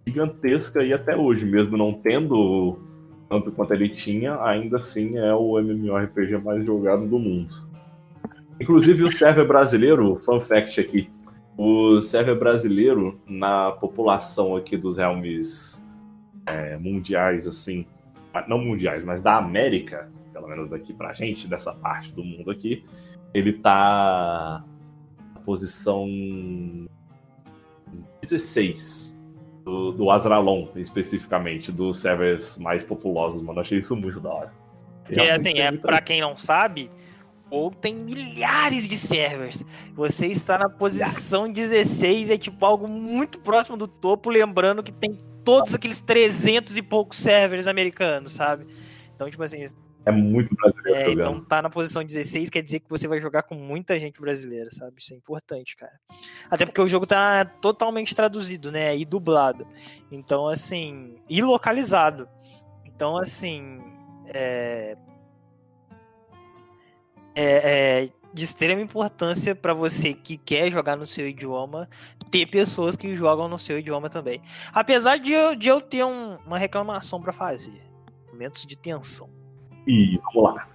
[0.07, 2.79] gigantesca aí até hoje, mesmo não tendo
[3.29, 7.55] tanto quanto ele tinha, ainda assim é o MMORPG mais jogado do mundo.
[8.61, 11.11] Inclusive o server brasileiro, fun fact aqui,
[11.59, 15.87] o server brasileiro na população aqui dos realmes
[16.47, 17.85] é, mundiais, assim,
[18.47, 22.85] não mundiais, mas da América, pelo menos daqui pra gente, dessa parte do mundo aqui,
[23.37, 24.65] ele tá
[25.35, 26.09] na posição
[28.23, 29.15] 16
[29.63, 33.61] do, do Azralon, especificamente, dos servers mais populosos, mano.
[33.61, 34.53] Achei isso muito da hora.
[35.05, 36.89] Porque, Realmente assim, é, pra quem não sabe,
[37.51, 39.63] ou tem milhares de servers.
[39.95, 45.21] Você está na posição 16, é tipo algo muito próximo do topo, lembrando que tem
[45.45, 48.67] todos aqueles 300 e poucos servers americanos, sabe?
[49.15, 49.65] Então, tipo assim,
[50.07, 51.21] É muito brasileiro é, jogando.
[51.37, 54.71] então tá na posição 16 quer dizer que você vai jogar com muita gente brasileira,
[54.71, 54.95] sabe?
[54.99, 55.99] Isso é importante, cara.
[56.49, 58.97] Até porque o jogo tá totalmente traduzido, né?
[58.97, 59.67] E dublado.
[60.11, 61.17] Então, assim.
[61.29, 62.29] E localizado.
[62.85, 63.81] Então, assim.
[64.33, 64.97] É.
[67.35, 71.89] É, é de extrema importância pra você que quer jogar no seu idioma
[72.31, 74.43] ter pessoas que jogam no seu idioma também.
[74.73, 77.83] Apesar de eu, de eu ter um- uma reclamação pra fazer.
[78.31, 79.29] Momentos de tensão.
[79.87, 80.67] E vamos lá.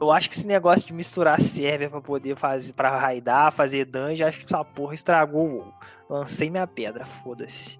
[0.00, 4.26] Eu acho que esse negócio de misturar server pra poder fazer, pra raidar, fazer dungeon,
[4.28, 5.72] acho que essa porra estragou.
[6.08, 7.78] Lancei minha pedra, foda-se.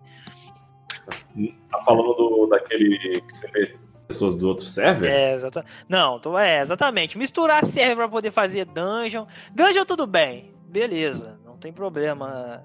[1.71, 5.11] Tá falando do, daquele que você vê pessoas do outro server?
[5.11, 5.73] É, exatamente.
[5.89, 7.17] Não, tô, é, exatamente.
[7.17, 9.25] Misturar server pra poder fazer dungeon.
[9.55, 12.63] Dungeon tudo bem, beleza, não tem problema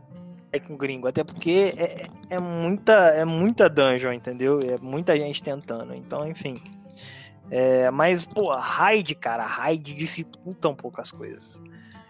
[0.51, 4.60] é com gringo, até porque é, é- é muita, é muita dungeon, entendeu?
[4.62, 6.56] É muita gente tentando, então, enfim.
[7.49, 11.62] É, mas, pô, raid, cara, raid dificulta um pouco as coisas.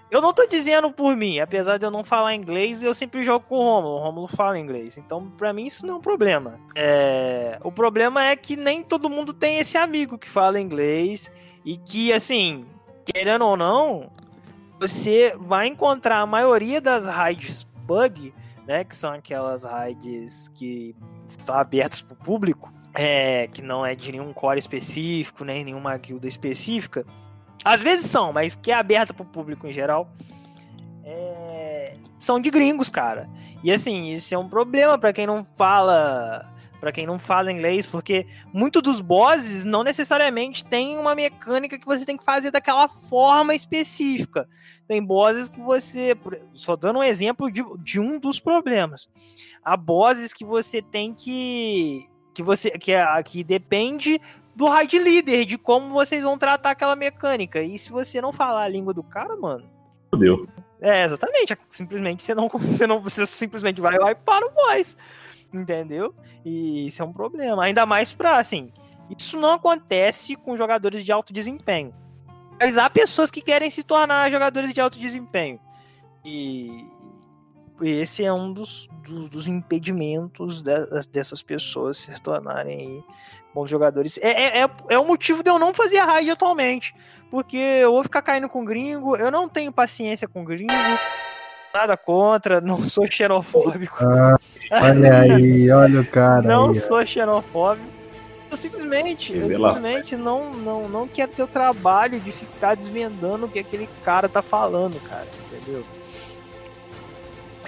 [0.10, 3.46] Eu não tô dizendo por mim, apesar de eu não falar inglês, eu sempre jogo
[3.50, 3.96] com o Romulo.
[3.96, 4.98] O Romulo fala inglês.
[4.98, 6.60] Então, pra mim, isso não é um problema.
[6.76, 11.30] É, o problema é que nem todo mundo tem esse amigo que fala inglês
[11.66, 12.66] e que, assim,
[13.04, 14.10] querendo ou não,
[14.80, 18.34] você vai encontrar a maioria das raids bug,
[18.68, 18.84] né?
[18.84, 20.96] Que são aquelas raids que
[21.28, 26.28] estão abertas pro público, é, que não é de nenhum core específico, nem nenhuma guilda
[26.28, 27.06] específica.
[27.64, 30.10] Às vezes são, mas que é aberta pro público em geral.
[31.04, 33.30] é, são de gringos, cara.
[33.64, 36.52] E assim, isso é um problema pra quem não fala.
[36.80, 41.86] para quem não fala inglês, porque muitos dos bosses não necessariamente tem uma mecânica que
[41.86, 44.48] você tem que fazer daquela forma específica.
[44.88, 46.16] Tem bosses que você.
[46.54, 49.10] Só dando um exemplo de, de um dos problemas.
[49.64, 52.08] Há bosses que você tem que.
[52.36, 52.70] Que você.
[52.72, 54.22] Que, é, que depende
[54.54, 57.62] do raid leader, de como vocês vão tratar aquela mecânica.
[57.62, 59.68] E se você não falar a língua do cara, mano.
[60.12, 60.48] Fudeu.
[60.82, 61.58] É, exatamente.
[61.70, 63.02] Simplesmente você não, você não.
[63.02, 64.96] Você simplesmente vai lá e para o boss.
[65.52, 66.14] Entendeu?
[66.44, 67.64] E isso é um problema.
[67.64, 68.72] Ainda mais pra, assim.
[69.10, 71.94] Isso não acontece com jogadores de alto desempenho.
[72.60, 75.60] Mas há pessoas que querem se tornar jogadores de alto desempenho.
[76.24, 76.86] E
[77.82, 80.74] esse é um dos, dos, dos impedimentos de,
[81.12, 83.04] dessas pessoas se tornarem aí
[83.54, 84.18] bons jogadores.
[84.22, 86.94] É, é, é, é, o motivo de eu não fazer a raid atualmente.
[87.30, 90.72] Porque eu vou ficar caindo com gringo, eu não tenho paciência com gringo,
[91.74, 93.98] nada contra, não sou xenofóbico.
[94.00, 94.38] Ah,
[94.72, 96.44] olha aí, olha o cara.
[96.44, 97.96] Não aí, sou xenofóbico.
[98.52, 103.50] Eu simplesmente, eu simplesmente não, não, não quero ter o trabalho de ficar desvendando o
[103.50, 105.84] que aquele cara tá falando, cara, entendeu?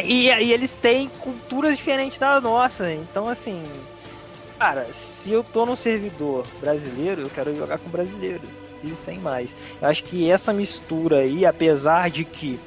[0.04, 3.64] E, e eles têm culturas diferentes da nossa, então assim,
[4.60, 8.42] cara, se eu tô num servidor brasileiro, eu quero jogar com brasileiro
[8.84, 9.56] e sem mais.
[9.82, 12.60] Eu acho que essa mistura aí, apesar de que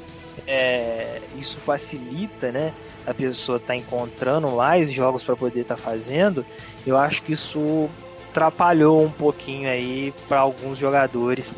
[0.46, 2.72] é, isso facilita, né?
[3.06, 6.44] A pessoa tá encontrando mais jogos para poder estar tá fazendo.
[6.86, 7.88] Eu acho que isso
[8.30, 11.56] atrapalhou um pouquinho aí para alguns jogadores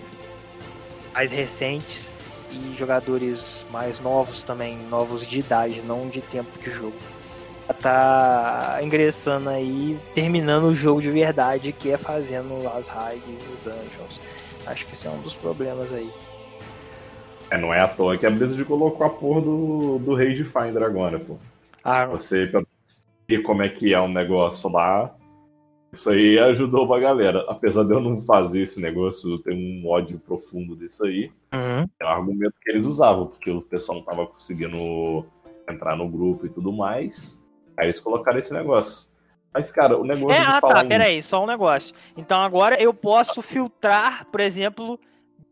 [1.12, 2.11] mais recentes
[2.52, 6.96] e jogadores mais novos também, novos de idade, não de tempo de jogo.
[7.80, 14.20] Tá ingressando aí, terminando o jogo de verdade, que é fazendo as raids e dungeons.
[14.66, 16.10] Acho que esse é um dos problemas aí.
[17.50, 20.82] É, não é à toa que a Blizzard colocou a porra do, do Rage Finder
[20.82, 21.36] agora, pô.
[21.82, 22.50] Ah, Você
[23.28, 25.14] ver como é que é o um negócio lá.
[25.92, 27.44] Isso aí ajudou pra galera.
[27.48, 31.30] Apesar de eu não fazer esse negócio, eu tenho um ódio profundo disso aí.
[31.52, 31.86] Uhum.
[32.00, 35.26] É um argumento que eles usavam, porque o pessoal não tava conseguindo
[35.68, 37.44] entrar no grupo e tudo mais.
[37.76, 39.10] Aí eles colocaram esse negócio.
[39.52, 40.34] Mas, cara, o negócio.
[40.34, 41.94] É, ah, tá, peraí, só um negócio.
[42.16, 44.98] Então agora eu posso filtrar, por exemplo,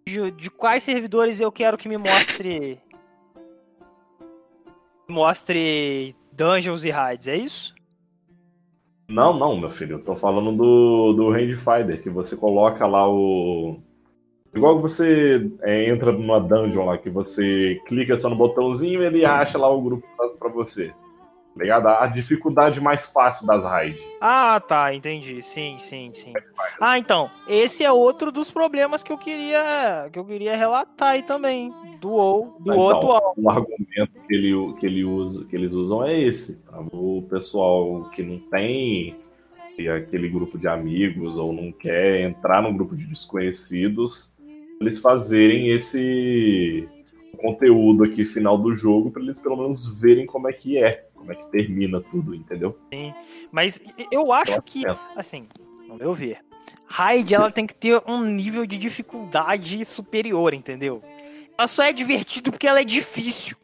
[0.07, 2.80] de, de quais servidores eu quero que me mostre.
[5.07, 7.74] mostre dungeons e raids, é isso?
[9.11, 9.97] Não, não, meu filho.
[9.97, 13.79] Eu tô falando do, do Rangefinder, que você coloca lá o.
[14.55, 19.07] Igual que você é, entra numa dungeon lá, que você clica só no botãozinho e
[19.07, 20.93] ele acha lá o grupo pra, pra você
[21.57, 21.88] ligado?
[21.88, 24.01] A dificuldade mais fácil das raids.
[24.20, 25.42] Ah, tá, entendi.
[25.42, 26.32] Sim, sim, sim.
[26.80, 31.22] Ah, então, esse é outro dos problemas que eu queria que eu queria relatar aí
[31.22, 33.34] também do ou do então, atual.
[33.36, 36.57] O argumento que ele que ele usa, que eles usam é esse.
[36.62, 36.80] Tá?
[36.92, 39.16] O pessoal que não tem
[39.88, 44.30] aquele grupo de amigos ou não quer entrar no grupo de desconhecidos,
[44.80, 46.86] eles fazerem esse
[47.38, 51.33] conteúdo aqui final do jogo para eles pelo menos verem como é que é como
[51.33, 52.79] é que termina tudo, entendeu?
[52.93, 53.12] Sim,
[53.53, 53.79] mas
[54.11, 55.47] eu acho que, assim,
[55.87, 56.39] no meu ver,
[56.87, 61.03] Raid ela tem que ter um nível de dificuldade superior, entendeu?
[61.59, 63.55] Ela só é divertido porque ela é difícil.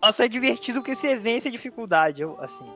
[0.00, 2.66] Ela só é divertido porque você vence a dificuldade, eu, assim.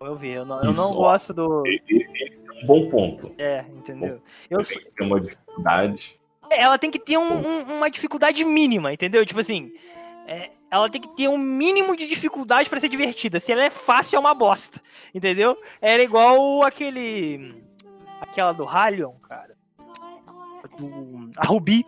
[0.00, 1.62] Eu ver, eu não, eu não gosto do.
[1.66, 3.34] Esse é um bom ponto.
[3.36, 4.16] É, entendeu?
[4.16, 6.18] Bom, eu tem que ter uma dificuldade.
[6.50, 9.26] Ela tem que ter um, um, uma dificuldade mínima, entendeu?
[9.26, 9.70] Tipo assim,
[10.26, 13.40] é, ela tem que ter um mínimo de dificuldade para ser divertida.
[13.40, 14.80] Se ela é fácil, é uma bosta.
[15.12, 15.58] Entendeu?
[15.80, 17.60] Era igual aquele.
[18.20, 19.56] Aquela do Halion, cara.
[20.78, 21.84] Do, a Ruby.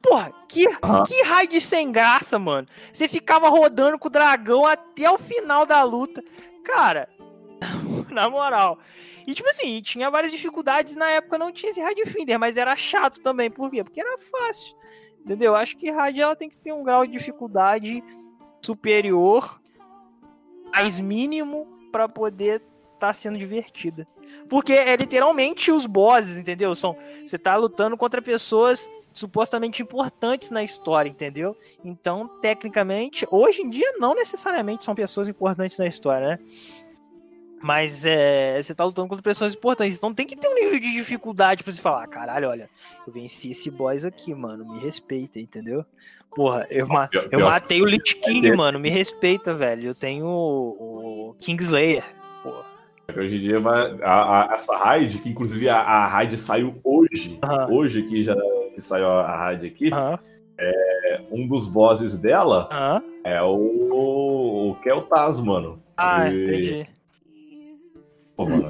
[0.00, 1.02] Porra, que, uhum.
[1.06, 2.68] que raid sem graça, mano.
[2.92, 6.22] Você ficava rodando com o dragão até o final da luta.
[6.64, 7.08] Cara,
[8.10, 8.78] na moral.
[9.26, 10.94] E tipo assim, tinha várias dificuldades.
[10.94, 13.50] Na época não tinha esse raid Finder, mas era chato também.
[13.50, 13.82] Por quê?
[13.82, 14.76] Porque era fácil.
[15.24, 15.54] Entendeu?
[15.56, 18.04] Acho que rádio ela tem que ter um grau de dificuldade
[18.64, 19.60] superior,
[20.72, 22.56] mais mínimo, para poder
[22.94, 24.06] estar tá sendo divertida.
[24.48, 26.74] Porque é literalmente os bosses, entendeu?
[26.74, 31.56] São, você tá lutando contra pessoas supostamente importantes na história, entendeu?
[31.84, 36.38] Então, tecnicamente, hoje em dia não necessariamente são pessoas importantes na história, né?
[37.64, 39.96] Mas é, você tá lutando contra pessoas importantes.
[39.96, 42.68] Então tem que ter um nível de dificuldade pra você falar, caralho, olha,
[43.06, 44.70] eu venci esse boss aqui, mano.
[44.70, 45.82] Me respeita, entendeu?
[46.36, 48.78] Porra, eu, ma eu matei o Lich King, mano.
[48.78, 49.88] Me respeita, velho.
[49.88, 52.04] Eu tenho o, o Kingslayer.
[52.42, 52.66] Porra.
[53.16, 53.58] Hoje em dia,
[54.02, 57.72] a, a, essa raid, que inclusive a, a raid saiu hoje, uh -huh.
[57.72, 58.36] hoje que já
[58.74, 60.18] que saiu a raid aqui, uh -huh.
[60.60, 63.02] é, um dos bosses dela uh -huh.
[63.24, 65.82] é o, o Kel'Thas, mano.
[65.96, 66.44] Ah, e...
[66.44, 66.93] entendi.
[68.36, 68.64] Pô, mano,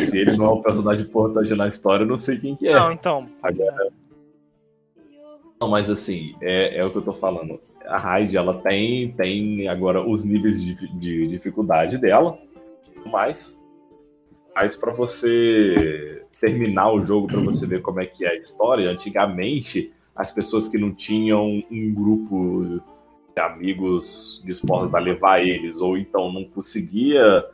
[0.00, 2.74] se ele não é um personagem importante na história, eu não sei quem que é.
[2.74, 3.28] Não, então.
[3.42, 3.92] Agora...
[5.60, 7.60] Não, mas assim, é, é o que eu tô falando.
[7.86, 12.38] A Raid, ela tem, tem agora os níveis de, de dificuldade dela,
[13.06, 13.56] mas,
[14.54, 18.90] mas para você terminar o jogo, para você ver como é que é a história,
[18.90, 22.80] antigamente, as pessoas que não tinham um grupo
[23.34, 27.44] de amigos dispostos a levar eles, ou então não conseguia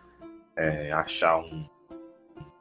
[0.56, 1.66] é, achar um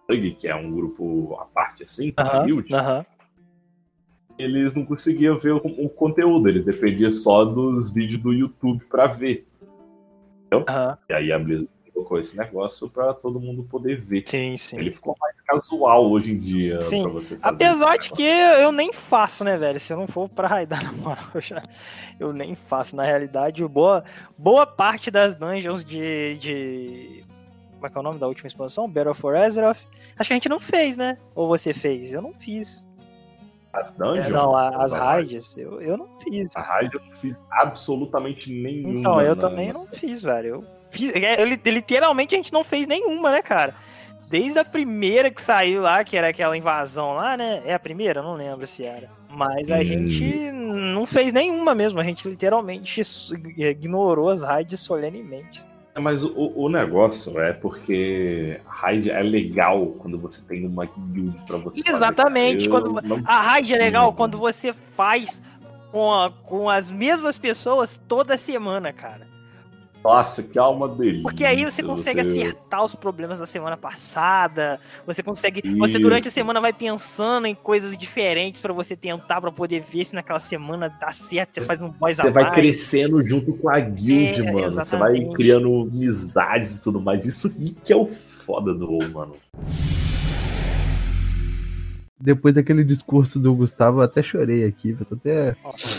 [0.07, 2.69] plug, que é um grupo à parte assim, uh -huh, build,
[4.37, 9.05] eles não conseguiam ver o, o, conteúdo, eles dependiam só dos vídeos do YouTube para
[9.07, 9.45] ver.
[10.51, 10.97] Aham.
[11.09, 14.23] E aí a Blizzard colocou esse negócio pra todo mundo poder ver.
[14.25, 14.77] Sim, sim.
[14.77, 17.03] Ele ficou mais casual hoje em dia Sim.
[17.03, 19.79] pra você fazer Apesar de que eu nem faço, né, velho?
[19.79, 21.61] Se eu não for pra raidar na moral, eu, já,
[22.19, 22.95] eu nem faço.
[22.95, 24.03] Na realidade, boa,
[24.37, 27.25] boa parte das dungeons de, de.
[27.80, 28.89] Como é que é o nome da última expansão?
[28.89, 29.77] Battle for Azeroth.
[30.17, 31.17] Acho que a gente não fez, né?
[31.34, 32.13] Ou você fez?
[32.13, 32.86] Eu não fiz.
[33.71, 34.27] As dungeons?
[34.27, 36.53] É, não, a- as raids, eu, eu não fiz.
[36.57, 38.99] A raid eu não fiz absolutamente nenhuma.
[38.99, 40.47] Então, eu também não fiz, velho.
[40.47, 43.73] Eu fiz, é, eu li- literalmente a gente não fez nenhuma, né, cara?
[44.30, 47.61] Desde a primeira que saiu lá, que era aquela invasão lá, né?
[47.65, 48.19] É a primeira?
[48.19, 49.09] Eu Não lembro se era.
[49.30, 49.84] Mas a Hum.
[49.84, 51.99] gente não fez nenhuma mesmo.
[51.99, 53.01] A gente literalmente
[53.57, 55.63] ignorou as raids solenemente.
[56.00, 61.58] Mas o, o negócio é porque raid é legal quando você tem uma guild pra
[61.58, 61.82] você.
[61.84, 61.95] fazer.
[61.95, 65.41] Exatamente, Eu quando- não- A raid é legal quando você faz
[65.91, 69.28] com, a- com as mesmas pessoas toda semana, cara.
[70.04, 71.24] Nossa, que alma delícia.
[71.24, 74.80] Porque aí você consegue acertar os problemas da semana passada.
[75.06, 75.62] Você consegue.
[75.78, 76.00] Você Isso.
[76.00, 80.16] durante a semana vai pensando em coisas diferentes pra você tentar, pra poder ver se
[80.16, 81.56] naquela semana dá certo.
[81.56, 82.56] Você faz um boys Você vai mais.
[82.56, 84.72] crescendo junto com a guild, É, mano.
[84.72, 85.34] Você vai exatamente.
[85.36, 87.26] criando amizades e tudo mais.
[87.26, 89.34] Isso que é o foda do WoW, mano.
[92.22, 94.95] Depois daquele discurso do Gustavo, eu até chorei aqui.
[94.99, 95.55] Eu tô até.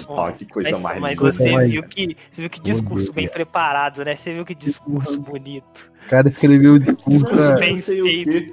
[0.07, 3.15] Ó, que coisa Mas, mais mas você mais- viu que você viu que discurso Deus,
[3.15, 3.35] bem cara.
[3.35, 4.15] preparado, né?
[4.15, 5.91] Você viu que discurso bonito.
[6.07, 7.09] O cara escreveu o discurso.
[7.25, 8.47] Discurso bem não sei o quê.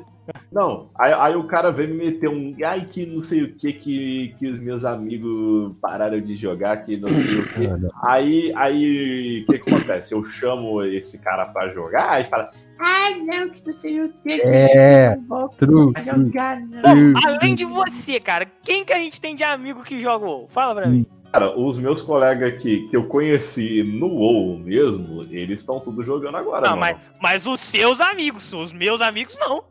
[0.52, 2.54] Não, aí, aí o cara veio me meter um.
[2.66, 6.98] Ai, que não sei o que, que que os meus amigos pararam de jogar, que
[6.98, 7.68] não sei o quê.
[7.68, 10.14] Cara, Aí, aí, o que, que acontece?
[10.14, 12.50] Eu chamo esse cara pra jogar, aí fala,
[12.80, 15.18] ai, não, que não sei o que, É,
[15.58, 15.94] true.
[15.96, 17.14] Hum.
[17.26, 20.48] além de você, cara, quem que a gente tem de amigo que joga WoW?
[20.50, 21.06] Fala pra mim.
[21.32, 26.38] Cara, os meus colegas aqui que eu conheci no WoW mesmo, eles estão tudo jogando
[26.38, 26.98] agora, Não, mano.
[27.22, 29.64] mas, mas os seus amigos, os meus amigos não.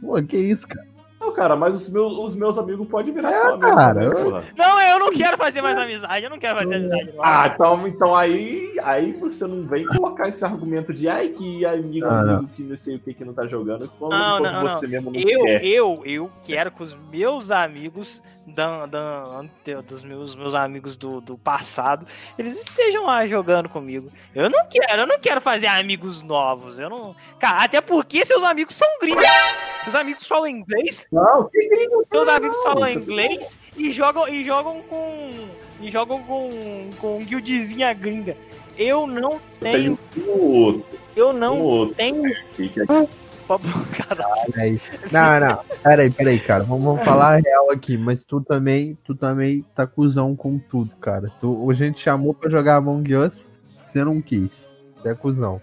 [0.00, 0.89] Pô, que isso, cara?
[1.20, 4.42] Não, cara, mas os meus, os meus amigos podem virar É, só amigo cara, eu-.
[4.56, 7.12] Não, eu não quero fazer mais amizade, eu não quero fazer amizade.
[7.14, 7.22] não.
[7.24, 12.06] Ah, então, então aí, aí você não vem colocar esse argumento de ai que amigo,
[12.06, 12.36] Ah, não.
[12.38, 14.86] amigo que não sei o que que não tá jogando, quando, Não, quando não, você
[14.86, 15.64] mesmo não Eu, quer.
[15.64, 21.20] eu, eu quero que os meus amigos da, da, ante- dos meus, meus amigos do,
[21.20, 22.06] do passado,
[22.38, 24.10] eles estejam lá jogando comigo.
[24.34, 26.78] Eu não quero, eu não quero fazer amigos novos.
[26.78, 27.14] Eu não.
[27.38, 29.24] Cara, até porque seus amigos são gringos.
[29.84, 34.80] Seus amigos falam inglês, Não, que gringo, seus amigos falam inglês e jogam e jogam
[34.82, 35.30] com.
[35.80, 36.50] E jogam com.
[37.00, 38.36] com guildzinha gringa.
[38.78, 39.98] Eu não tenho.
[40.16, 40.84] um outro,
[41.16, 42.30] Eu um não outro tenho.
[42.30, 43.08] é
[43.96, 44.52] Caralho.
[44.52, 44.80] Peraí.
[45.10, 45.64] Não, não.
[45.82, 46.62] Peraí, peraí, cara.
[46.62, 47.96] Vamos, vamos falar a real aqui.
[47.96, 51.32] Mas tu também, tu também tá cuzão com tudo, cara.
[51.40, 53.48] Tu, a gente chamou pra jogar Among Us,
[53.84, 54.76] você não quis.
[54.96, 55.60] Você é cuzão.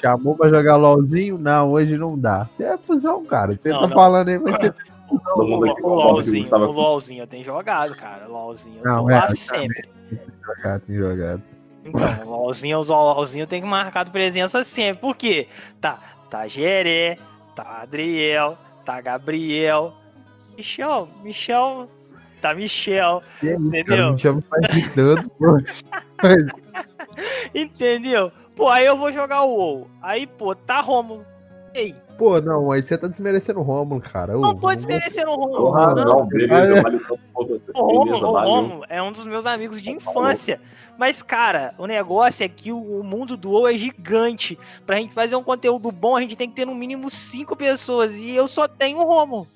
[0.00, 1.38] Chamou pra jogar LOLzinho?
[1.38, 2.48] Não, hoje não dá.
[2.52, 3.56] Você é cuzão, cara.
[3.56, 3.94] Você Não, tá não.
[3.94, 4.72] falando aí, mas você.
[5.08, 8.26] todo mundo aqui O o LOLzinho, Gustavo o LOLzinho eu tenho jogado, cara.
[8.26, 9.88] LOLzinho eu Não, tô é, eu sempre.
[10.86, 11.42] Tem jogado.
[11.84, 15.00] Então, o LOLzinho, o LOLzinho tenho que marcar presença sempre.
[15.00, 15.48] Por quê?
[15.80, 15.98] Tá,
[16.30, 17.18] tá Geré,
[17.54, 19.92] tá Adriel, tá Gabriel,
[20.56, 21.88] Michel, Michel,
[22.40, 24.12] tá Michel, Que isso, cara, Entendeu?
[24.14, 25.58] me chama pra gritando, pô.
[27.54, 28.30] entendeu?
[28.56, 29.90] Pô, aí eu vou jogar o WoW.
[30.02, 31.24] Aí, pô, tá Romulo.
[31.74, 34.34] Ei, Pô, não, aí você tá desmerecendo o Romulo, cara.
[34.34, 35.72] Não tô desmerecendo o Romulo.
[35.72, 36.04] Porra, não.
[36.04, 39.90] não, beleza, vale tanto quanto- O beleza, Romulo, o é um dos meus amigos de
[39.90, 40.60] infância.
[40.96, 44.56] Mas, cara, o negócio é que o, o mundo do WoW é gigante.
[44.86, 48.14] Pra gente fazer um conteúdo bom, a gente tem que ter no mínimo cinco pessoas.
[48.14, 49.48] E eu só tenho o Romulo.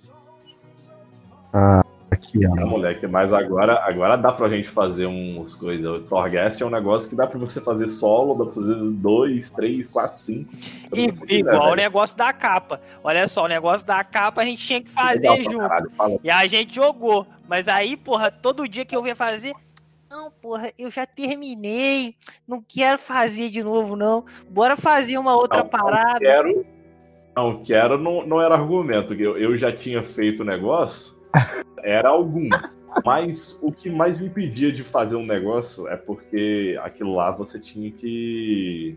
[1.53, 2.57] Ah, aqui, ó.
[2.57, 5.85] É, moleque, mas agora, agora dá pra gente fazer uns coisas.
[5.91, 9.51] O Torghast é um negócio que dá pra você fazer solo, dá pra fazer dois,
[9.51, 10.51] três, quatro, cinco.
[10.93, 11.77] Quiser, igual o velho.
[11.77, 12.81] negócio da capa.
[13.03, 15.59] Olha só, o negócio da capa a gente tinha que fazer Legal junto.
[15.59, 16.19] caralho, fala.
[16.23, 17.27] E a gente jogou.
[17.49, 19.55] Mas aí, porra, todo dia que eu ia fazer.
[20.11, 22.15] Não, porra, eu já terminei.
[22.47, 24.25] Não quero fazer de novo, não.
[24.49, 26.13] Bora fazer uma outra Não, parada.
[26.15, 26.67] Não quero,
[27.37, 29.15] não, quero não, não era argumento.
[29.15, 31.15] que Eu, eu já tinha feito o negócio,
[31.83, 32.49] era algum.
[33.05, 37.61] Mas o que mais me impedia de fazer um negócio é porque aquilo lá você
[37.61, 38.97] tinha que.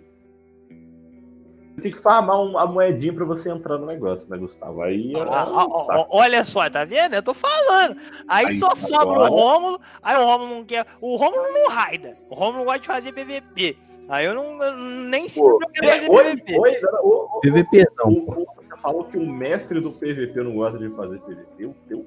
[1.75, 4.81] Você tinha que farmar um- a moedinha pra você entrar no negócio, né, Gustavo?
[4.81, 7.15] Aí era Ah, ah, ó, olha só, tá vendo?
[7.15, 7.95] Eu tô falando.
[8.27, 9.79] Aí, Aí, só sobra agora- o Rômulo.
[10.01, 10.85] Aí o Rômulo não quer.
[10.99, 12.13] O Rômulo não raida.
[12.29, 13.77] O Rômulo não gosta de fazer PVP.
[14.09, 15.41] Aí eu não eu nem sei
[15.73, 16.59] quero fazer É, oi, PVP.
[16.59, 17.07] oi, ô,
[17.37, 18.11] ô, PVP não.
[18.11, 21.45] o- o- você falou que o mestre do PVP não gosta de fazer PVP.
[21.63, 22.05] Eu, eu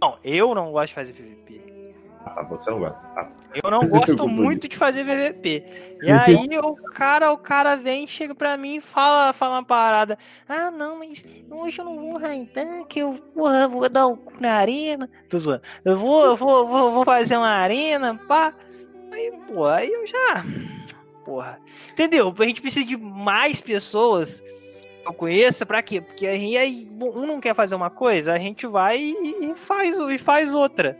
[0.00, 1.66] Não, eu não gosto de fazer PVP.
[2.24, 3.06] Ah, você não gosta.
[3.16, 5.96] Ah, Eu não gosto muito de fazer VVP.
[6.02, 10.18] E aí o cara, o cara vem, chega pra mim e fala, fala uma parada.
[10.48, 14.34] Ah, não, mas hoje eu não vou raidar, que eu porra, vou dar o cu
[14.40, 15.08] na arena.
[15.28, 15.62] Tô zoando.
[15.84, 18.52] Eu vou, eu vou, vou, vou fazer uma arena, pá.
[19.12, 20.44] Aí, pô, aí eu já.
[21.24, 21.60] Porra.
[21.92, 22.34] Entendeu?
[22.36, 24.42] A gente precisa de mais pessoas
[25.06, 26.00] eu conheça, pra quê?
[26.00, 29.98] Porque aí, aí um não quer fazer uma coisa, a gente vai e, e faz,
[29.98, 30.98] e faz outra.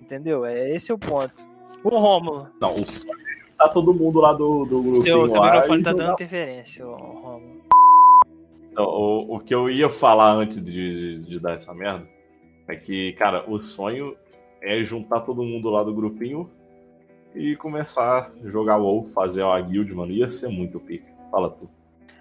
[0.00, 0.44] Entendeu?
[0.44, 1.48] É esse é o ponto.
[1.82, 2.48] O Rômulo.
[2.60, 5.02] Não, o sonho é tá todo mundo lá do, do grupo.
[5.02, 7.58] Seu, seu microfone tá dando interferência, ô, Rômulo.
[8.70, 12.06] Então, o, o que eu ia falar antes de, de, de dar essa merda
[12.68, 14.16] é que, cara, o sonho
[14.62, 16.48] é juntar todo mundo lá do grupinho
[17.34, 20.12] e começar a jogar WoW, fazer uma guild, mano.
[20.12, 21.06] Ia ser muito pica.
[21.30, 21.68] Fala tu.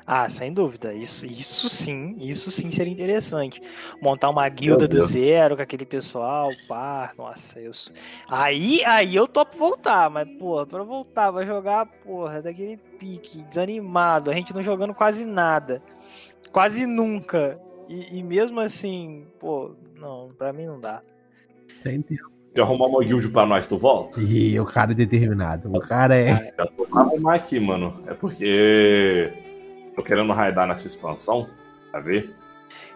[0.09, 0.93] Ah, sem dúvida.
[0.93, 3.61] Isso, isso sim, isso sim seria interessante.
[4.01, 7.11] Montar uma guilda do zero com aquele pessoal, pá.
[7.17, 7.91] Nossa, isso.
[8.29, 13.43] Aí, aí eu topo voltar, mas, porra, pra eu voltar, vai jogar, porra, daquele pique,
[13.43, 15.83] desanimado, a gente não jogando quase nada.
[16.53, 17.59] Quase nunca.
[17.89, 21.01] E, e mesmo assim, pô, não, pra mim não dá.
[21.83, 22.17] Sempre.
[22.55, 24.21] Se arrumar uma guild pra nós, tu volta?
[24.21, 25.69] E o cara é determinado.
[25.69, 26.53] O cara é.
[26.57, 28.01] Já tô pra arrumar aqui, mano.
[28.07, 29.33] É porque
[29.97, 31.49] tô querendo raidar nessa expansão,
[31.91, 32.33] tá ver?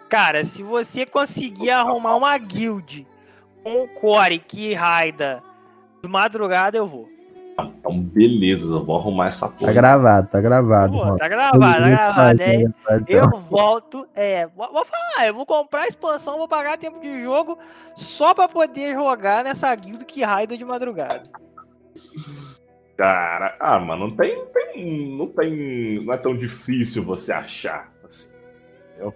[0.07, 3.07] Cara, se você conseguir arrumar uma guild
[3.63, 5.41] com o core que raida
[6.03, 7.09] de madrugada, eu vou.
[7.59, 9.73] Então, beleza, eu vou arrumar essa Tá porra.
[9.73, 10.93] gravado, tá gravado.
[10.93, 12.41] Pô, tá gravado, tá gravado.
[12.41, 16.77] É, Tá eu volto, é, vou, vou falar, eu vou comprar a expansão, vou pagar
[16.77, 17.57] tempo de jogo
[17.95, 21.23] só pra poder jogar nessa guilda que raida de madrugada.
[22.97, 26.03] Cara, ah, mano, não tem, tem- não tem.
[26.03, 28.29] Não é tão difícil você achar, assim.
[28.91, 29.13] Entendeu?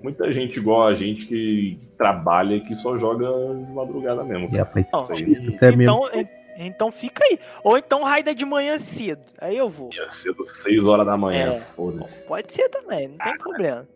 [0.00, 4.48] Muita gente igual a gente que trabalha e que só joga de madrugada mesmo.
[4.50, 5.82] Não, Isso aí mesmo.
[5.82, 7.38] então, en- então fica aí.
[7.64, 9.90] Ou então raida de manhã cedo, aí eu vou.
[9.92, 10.24] ia das
[10.62, 11.60] 6 horas da manhã, É.
[11.60, 12.22] foda-se.
[12.24, 13.88] Pode ser também, não tem problema.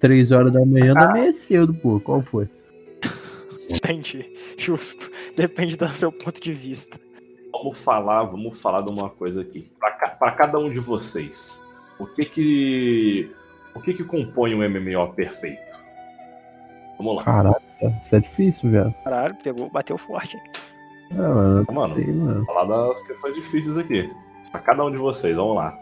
[0.00, 2.00] 3 horas da manhã da meia cedo, pô.
[2.00, 2.48] Qual foi?
[3.68, 5.10] Entendi, justo.
[5.36, 6.98] Depende do seu ponto de vista.
[7.58, 9.70] Vamos falar, vamos falar de uma coisa aqui.
[10.18, 11.60] Pra cada um de vocês,
[11.98, 13.32] o que que.
[13.74, 15.76] O que que compõe um MMO perfeito?
[16.96, 17.22] Vamos lá.
[17.24, 18.94] Caralho, isso- isso é difícil, velho.
[19.04, 20.36] Caralho, pegou, bateu forte.
[21.12, 21.94] Ah, mano, Mano.
[21.94, 22.44] sei, mano.
[22.44, 24.12] Vamos falar das questões difíceis aqui.
[24.50, 25.78] Pra cada um de vocês, vamos lá.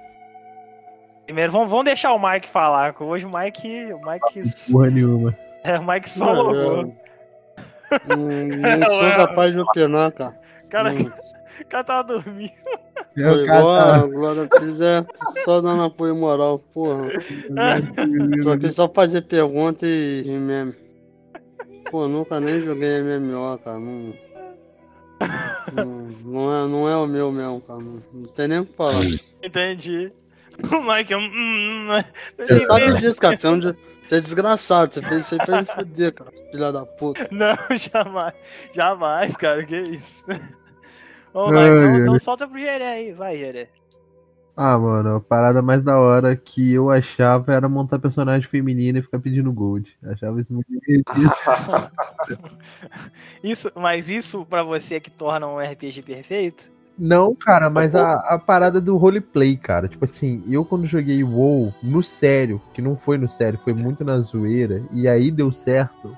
[1.25, 3.93] Primeiro, vamos, vamos deixar o Mike falar, que hoje o Mike.
[3.95, 5.37] O Mike, Porra nenhuma.
[5.65, 6.55] é, o Mike só logou.
[6.55, 6.95] eu-
[8.09, 8.17] Não,
[8.79, 10.39] não sou capaz de opinar, cara.
[10.69, 11.11] Cara, Hum.
[11.63, 12.53] O cara tava dormindo.
[13.17, 15.05] A cara, Glória Pires é
[15.45, 17.09] só dando apoio moral, porra.
[18.43, 20.75] Tô aqui só fazer pergunta e meme.
[21.91, 23.79] Pô, nunca nem joguei MMO, cara.
[23.79, 24.13] Não,
[25.73, 25.87] não,
[26.25, 27.81] não é, não é o meu mesmo, cara.
[27.81, 29.03] Não, não tem nem o que falar.
[29.43, 30.13] Entendi.
[30.73, 31.21] O Mike é um.
[31.21, 32.05] hum, hum,
[32.39, 33.37] Você sabe disso, cara.
[33.37, 33.77] Você é, um de-
[34.09, 34.95] você é desgraçado.
[34.95, 36.31] Você fez isso aí pra me fuder, cara.
[36.51, 37.29] Filha da puta.
[37.31, 38.35] Não, jamais.
[38.73, 39.65] Jamais, cara.
[39.65, 40.25] Que isso.
[41.37, 42.01] Ô, Ai, Mike, então, ai.
[42.01, 43.13] então solta pro Geré aí.
[43.13, 43.69] Vai, Geré.
[44.57, 49.03] Ah, mano, a parada mais da hora que eu achava era montar personagem feminino e
[49.03, 49.95] ficar pedindo gold.
[50.03, 51.37] Achava isso muito divertido.
[53.43, 56.69] Isso, mas isso pra você é que torna um RPG perfeito?
[56.99, 59.87] Não, cara, mas a, a parada do roleplay, cara.
[59.89, 64.03] Tipo assim, eu quando joguei WoW no sério, que não foi no sério, foi muito
[64.03, 66.17] na zoeira, e aí deu certo,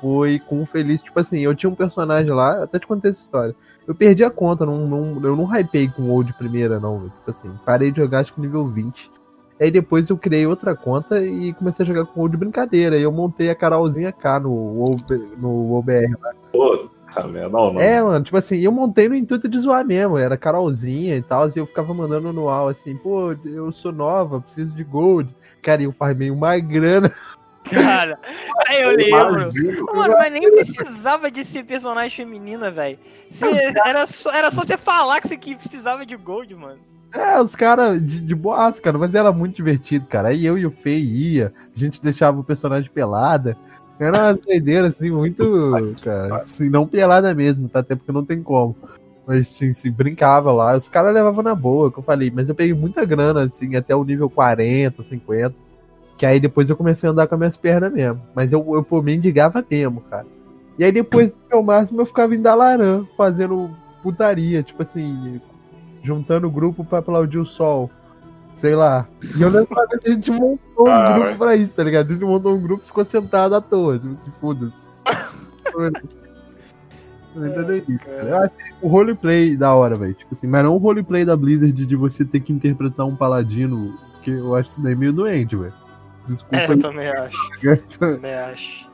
[0.00, 1.02] foi com o Feliz.
[1.02, 3.56] Tipo assim, eu tinha um personagem lá, eu até te contei essa história.
[3.86, 7.08] Eu perdi a conta, não, não, eu não hypei com WoW de primeira, não.
[7.08, 9.10] Tipo assim, parei de jogar acho que nível 20.
[9.60, 12.96] Aí depois eu criei outra conta e comecei a jogar com WoW de brincadeira.
[12.96, 14.96] E eu montei a Carolzinha K no WoW,
[15.36, 16.16] no WoWBR.
[16.52, 17.80] Pô, cara, não, não.
[17.80, 21.48] É, mano, tipo assim, eu montei no intuito de zoar mesmo, era Carolzinha e tal,
[21.48, 25.34] e eu ficava mandando no UAU assim, pô, eu sou nova, preciso de gold.
[25.60, 27.12] Cara, e eu farmei uma grana.
[27.64, 28.18] Cara,
[28.66, 29.52] aí eu lembro.
[29.94, 32.98] Mano, mas nem precisava de ser personagem feminina, velho.
[33.84, 36.78] Era só, era só você falar que você que precisava de gold, mano.
[37.12, 40.28] É, os caras de, de boas, cara, mas era muito divertido, cara.
[40.28, 43.56] Aí eu e o Fê ia, a gente deixava o personagem pelada.
[43.98, 45.72] Era uma doideira, assim, muito.
[46.02, 47.80] Cara, assim, não pelada mesmo, tá?
[47.80, 48.74] Até porque não tem como.
[49.26, 52.54] Mas assim, se brincava lá, os caras levavam na boa, que eu falei, mas eu
[52.54, 55.54] peguei muita grana, assim, até o nível 40, 50.
[56.20, 58.20] Que aí depois eu comecei a andar com as minhas pernas mesmo.
[58.34, 60.26] Mas eu, eu pô, mendigava mesmo, cara.
[60.78, 63.70] E aí depois do meu máximo eu ficava em Dalarã, fazendo
[64.02, 65.40] putaria, tipo assim,
[66.02, 67.90] juntando o grupo pra aplaudir o sol.
[68.52, 69.08] Sei lá.
[69.34, 71.22] E eu lembro que a gente montou um Caralho.
[71.22, 72.10] grupo pra isso, tá ligado?
[72.10, 74.76] A gente montou um grupo e ficou sentado à toa, tipo assim, foda-se.
[77.98, 78.28] Cara.
[78.28, 80.12] Eu achei o roleplay da hora, velho.
[80.12, 83.94] Tipo assim, mas não o roleplay da Blizzard de você ter que interpretar um paladino,
[84.22, 85.72] que eu acho isso daí meio doente, velho.
[86.26, 87.38] Desculpa É, eu também acho.
[87.98, 88.90] também acho.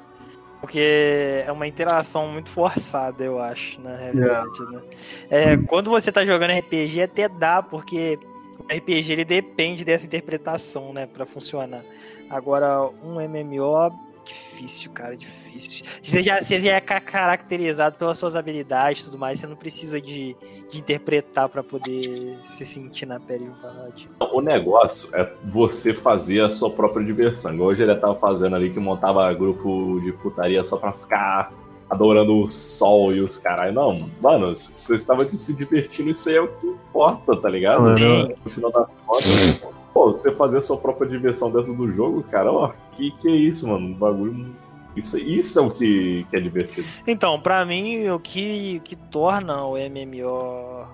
[0.61, 4.83] Porque é uma interação muito forçada, eu acho, na realidade, né?
[5.31, 8.19] É, quando você tá jogando RPG, até dá, porque
[8.59, 11.83] o RPG ele depende dessa interpretação, né, pra funcionar.
[12.29, 13.93] Agora, um MMO,
[14.27, 15.85] difícil, cara, difícil.
[16.03, 19.57] Você já, você já é ca- caracterizado pelas suas habilidades e tudo mais, você não
[19.57, 20.37] precisa de,
[20.71, 24.11] de interpretar pra poder se sentir na pele de um paladino.
[24.33, 27.55] O negócio é você fazer a sua própria diversão.
[27.55, 31.53] Igual hoje ele tava fazendo ali que montava grupo de putaria só pra ficar
[31.89, 33.73] adorando o sol e os caras.
[33.73, 37.83] Não, mano, você estava se divertindo, isso aí é o que importa, tá ligado?
[37.83, 38.35] Mano.
[38.45, 39.61] No final das contas,
[39.97, 43.33] pô, você fazer a sua própria diversão dentro do jogo, cara, ó, que que é
[43.33, 43.87] isso, mano?
[43.87, 44.55] Um bagulho.
[44.95, 46.87] Isso, isso é o que, que é divertido.
[47.07, 50.87] Então, pra mim, o que, que torna o MMO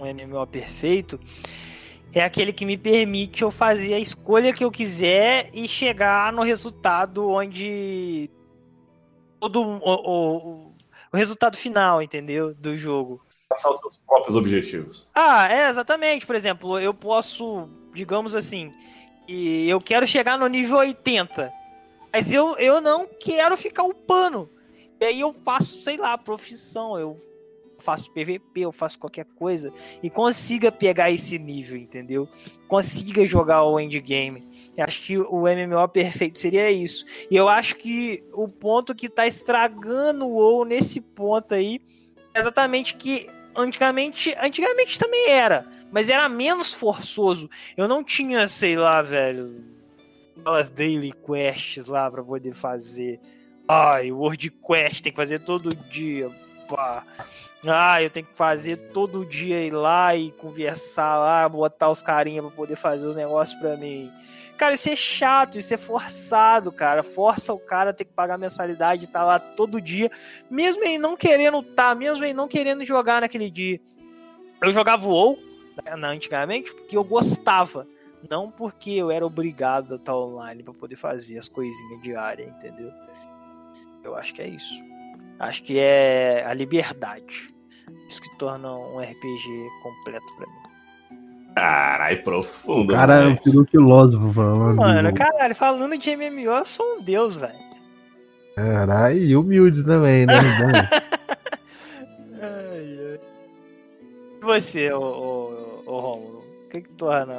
[0.00, 1.18] um MMO perfeito
[2.12, 6.42] é aquele que me permite eu fazer a escolha que eu quiser e chegar no
[6.42, 8.30] resultado onde
[9.40, 10.74] todo o, o,
[11.12, 13.20] o resultado final, entendeu, do jogo.
[13.48, 15.10] Passar os seus próprios objetivos.
[15.14, 16.24] Ah, é, exatamente.
[16.26, 18.72] Por exemplo, eu posso, digamos assim,
[19.26, 21.52] e eu quero chegar no nível 80,
[22.12, 24.50] mas eu, eu não quero ficar upando.
[25.00, 27.16] E aí eu faço, sei lá, profissão, eu
[27.78, 29.72] faço PVP, eu faço qualquer coisa
[30.02, 32.28] e consiga pegar esse nível, entendeu?
[32.66, 34.42] Consiga jogar o endgame.
[34.76, 37.04] Eu acho que o MMO perfeito seria isso.
[37.30, 41.80] E eu acho que o ponto que tá estragando o WoW nesse ponto aí
[42.34, 47.48] é exatamente que antigamente, antigamente também era, mas era menos forçoso.
[47.76, 49.64] Eu não tinha, sei lá, velho,
[50.38, 53.20] aquelas daily quests lá pra poder fazer.
[53.66, 56.30] Ai, World Quest tem que fazer todo dia.
[56.68, 57.04] Pá.
[57.66, 62.42] Ah, eu tenho que fazer todo dia ir lá e conversar lá, botar os carinha
[62.42, 64.12] pra poder fazer os negócios pra mim.
[64.56, 67.02] Cara, isso é chato, isso é forçado, cara.
[67.02, 70.10] Força o cara a ter que pagar mensalidade tá lá todo dia,
[70.48, 73.80] mesmo ele não querendo tá, mesmo ele não querendo jogar naquele dia.
[74.62, 75.38] Eu jogava o WoW
[75.82, 77.86] né, antigamente porque eu gostava,
[78.30, 82.92] não porque eu era obrigado a estar online pra poder fazer as coisinhas diárias, entendeu?
[84.04, 84.84] Eu acho que é isso.
[85.38, 87.48] Acho que é a liberdade.
[88.06, 90.63] Isso que torna um RPG completo pra mim.
[91.54, 92.92] Caralho, profundo.
[92.92, 93.48] O cara moleque.
[93.50, 94.76] virou filósofo falando.
[94.76, 97.54] Mano, caralho, falando de MMO, eu sou um deus, velho.
[98.56, 100.34] Caralho, e humilde também, né?
[102.40, 103.20] Ai, ai.
[104.40, 106.44] E você, ô, ô, ô Romulo?
[106.66, 107.34] O que, que torna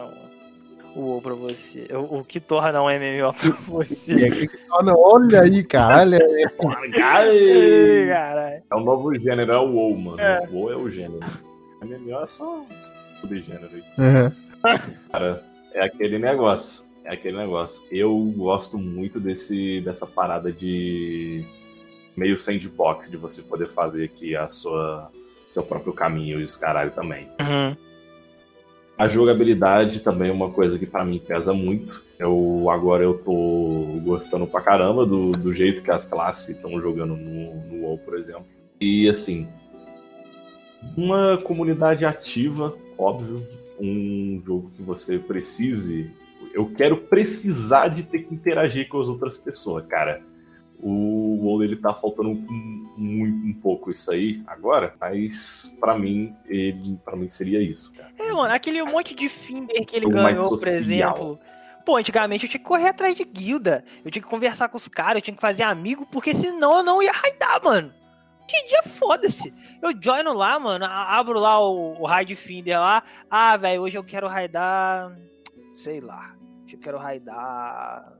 [0.96, 1.88] o WoW pra você?
[1.92, 4.14] O, o que torna um MMO pra você?
[4.14, 6.16] aqui que torna- olha aí, caralho.
[6.16, 6.48] é-
[8.08, 8.64] caralho.
[8.72, 10.20] É um novo gênero, é o WoW, mano.
[10.22, 10.48] É.
[10.50, 11.20] O WoW é o gênero.
[11.84, 12.66] MMO é só um
[13.28, 13.84] subgênero aí.
[13.98, 14.32] É.
[15.12, 16.86] Cara, é aquele negócio.
[17.04, 17.84] É aquele negócio.
[17.92, 21.46] Eu gosto muito desse, dessa parada de
[22.16, 25.12] meio sandbox, de você poder fazer aqui a sua
[25.50, 27.28] seu próprio caminho e os caralho também.
[27.40, 27.78] Uhum.
[28.98, 32.04] A jogabilidade também é uma coisa que pra mim pesa muito.
[32.18, 37.16] Eu agora eu tô gostando pra caramba do, do jeito que as classes estão jogando
[37.16, 38.46] no, no WoW, por exemplo.
[38.80, 39.48] E assim,
[40.96, 43.46] uma comunidade ativa, óbvio,
[43.80, 46.12] um jogo que você precise.
[46.54, 50.22] Eu quero precisar de ter que interagir com as outras pessoas, cara.
[50.80, 56.36] O WoW ele tá faltando um, um, um pouco isso aí agora, mas pra mim
[56.46, 58.12] ele para mim seria isso, cara.
[58.20, 61.40] É, mano, aquele monte de Finder que ele ganhou, por exemplo.
[61.86, 63.86] Pô, antigamente eu tinha que correr atrás de guilda.
[64.04, 66.84] Eu tinha que conversar com os caras, eu tinha que fazer amigo, porque senão eu
[66.84, 67.94] não ia raidar, mano.
[68.48, 69.54] Que dia foda-se.
[69.82, 73.04] Eu joino lá, mano, abro lá o, o raid Finder lá.
[73.30, 75.16] Ah, velho, hoje eu quero raidar.
[75.74, 76.36] Sei lá.
[76.66, 78.14] Hoje eu quero raidar.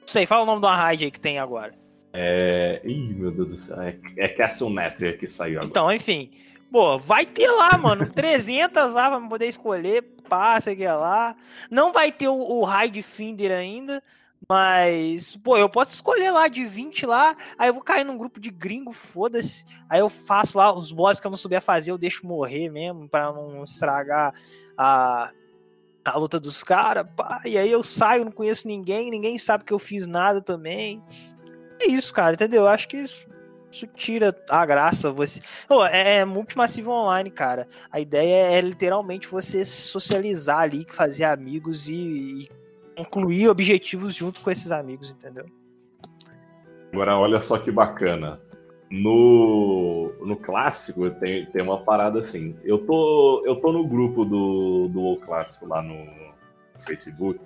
[0.00, 1.74] Não sei, fala o nome de uma raid aí que tem agora.
[2.12, 2.80] É.
[2.84, 3.80] Ih, meu Deus do céu.
[3.80, 5.66] É, é Castle Nether que saiu agora.
[5.66, 6.30] Então, enfim.
[6.70, 11.36] Pô, vai ter lá, mano, 300 lá pra poder escolher, passa que é lá.
[11.70, 14.02] Não vai ter o, o Raid Finder ainda,
[14.48, 18.40] mas, pô, eu posso escolher lá de 20 lá, aí eu vou cair num grupo
[18.40, 19.64] de gringo, foda-se.
[19.88, 23.08] Aí eu faço lá os boss que eu não souber fazer, eu deixo morrer mesmo,
[23.08, 24.34] pra não estragar
[24.76, 25.30] a,
[26.04, 27.06] a luta dos caras.
[27.44, 31.02] E aí eu saio, não conheço ninguém, ninguém sabe que eu fiz nada também.
[31.80, 32.62] É isso, cara, entendeu?
[32.62, 33.26] Eu acho que isso
[33.74, 35.10] isso tira a graça.
[35.10, 35.40] Você.
[35.66, 37.66] Pô, é, é multimassivo online, cara.
[37.90, 42.48] A ideia é literalmente você socializar ali, fazer amigos e, e
[42.96, 45.46] concluir objetivos junto com esses amigos, entendeu?
[46.92, 48.40] Agora, olha só que bacana.
[48.90, 52.56] no, no clássico tem, tem uma parada assim.
[52.62, 55.96] Eu tô, eu tô no grupo do, do WoW Clássico lá no
[56.80, 57.40] Facebook.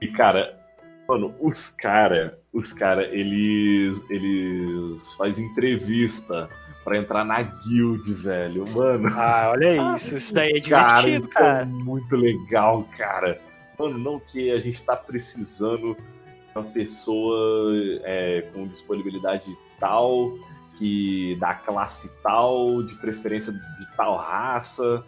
[0.00, 0.58] E, cara,
[1.06, 6.48] mano, os cara, os cara, eles, eles fazem entrevista
[6.82, 8.64] pra entrar na guild, velho.
[8.70, 9.08] Mano.
[9.12, 10.16] Ah, olha isso.
[10.16, 11.46] Isso daí é divertido, cara.
[11.46, 11.62] cara.
[11.62, 13.38] É muito legal, cara.
[13.80, 17.72] Mano, não que a gente tá precisando de uma pessoa
[18.04, 20.34] é, com disponibilidade tal,
[20.76, 25.02] que da classe tal, de preferência de tal raça.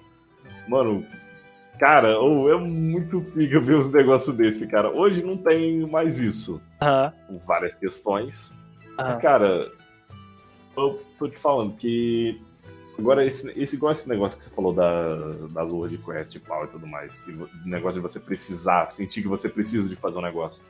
[0.67, 1.05] Mano,
[1.79, 4.91] cara, oh, é muito pica ver os negócios desse, cara.
[4.91, 6.59] Hoje não tem mais isso.
[7.27, 8.55] Por várias questões.
[8.99, 9.19] aham.
[9.19, 9.71] Cara,
[10.77, 12.41] eu tô te falando que.
[12.99, 16.65] Agora, esse, esse, igual esse negócio que você falou das, das World Quest e pau
[16.65, 20.19] e tudo mais, que o negócio de você precisar, sentir que você precisa de fazer
[20.19, 20.63] um negócio.